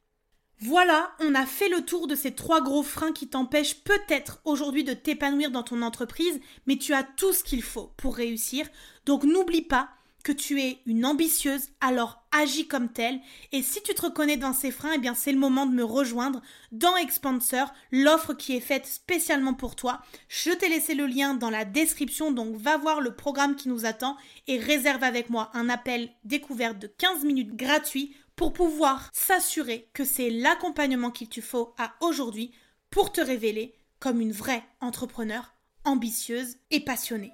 Voilà, 0.62 1.12
on 1.20 1.36
a 1.36 1.46
fait 1.46 1.68
le 1.68 1.84
tour 1.84 2.08
de 2.08 2.16
ces 2.16 2.34
trois 2.34 2.62
gros 2.62 2.84
freins 2.84 3.12
qui 3.12 3.28
t'empêchent 3.28 3.84
peut-être 3.84 4.40
aujourd'hui 4.46 4.86
de 4.86 4.94
t'épanouir 4.94 5.52
dans 5.52 5.64
ton 5.64 5.82
entreprise, 5.82 6.40
mais 6.68 6.78
tu 6.78 6.94
as 6.94 7.04
tout 7.04 7.34
ce 7.34 7.44
qu'il 7.44 7.64
faut 7.64 7.92
pour 7.98 8.16
réussir. 8.16 8.66
Donc 9.06 9.26
n'oublie 9.26 9.62
pas 9.62 9.90
que 10.24 10.32
tu 10.32 10.62
es 10.62 10.80
une 10.86 11.06
ambitieuse, 11.06 11.70
alors 11.82 12.24
agis 12.32 12.68
comme 12.68 12.90
telle. 12.90 13.20
Et 13.52 13.62
si 13.62 13.82
tu 13.82 13.94
te 13.94 14.02
reconnais 14.02 14.38
dans 14.38 14.54
ces 14.54 14.72
freins, 14.72 14.94
eh 14.96 15.00
bien 15.00 15.16
c'est 15.16 15.32
le 15.32 15.40
moment 15.40 15.66
de 15.66 15.74
me 15.74 15.84
rejoindre 15.84 16.42
dans 16.72 16.96
Expansor, 16.98 17.74
l'offre 17.92 18.34
qui 18.34 18.56
est 18.56 18.62
faite 18.62 18.86
spécialement 18.86 19.54
pour 19.54 19.76
toi. 19.76 20.02
Je 20.28 20.52
t'ai 20.52 20.70
laissé 20.70 20.94
le 20.96 21.06
lien 21.06 21.34
dans 21.34 21.50
la 21.50 21.66
description, 21.66 22.32
donc 22.32 22.56
va 22.56 22.78
voir 22.78 23.02
le 23.02 23.16
programme 23.16 23.56
qui 23.56 23.70
nous 23.70 23.86
attend 23.86 24.18
et 24.48 24.58
réserve 24.60 25.04
avec 25.04 25.30
moi 25.30 25.50
un 25.54 25.70
appel 25.70 26.10
découverte 26.24 26.80
de 26.80 26.88
15 26.88 27.24
minutes 27.24 27.56
gratuit 27.56 28.16
pour 28.36 28.54
pouvoir 28.54 29.10
s'assurer 29.14 29.90
que 29.94 30.06
c'est 30.06 30.30
l'accompagnement 30.30 31.12
qu'il 31.12 31.28
te 31.28 31.42
faut 31.42 31.74
à 31.78 31.94
aujourd'hui 32.00 32.52
pour 32.90 33.12
te 33.12 33.22
révéler 33.22 33.76
comme 34.00 34.22
une 34.22 34.32
vraie 34.32 34.64
entrepreneur 34.80 35.54
ambitieuse 35.84 36.58
et 36.72 36.80
passionnée. 36.80 37.34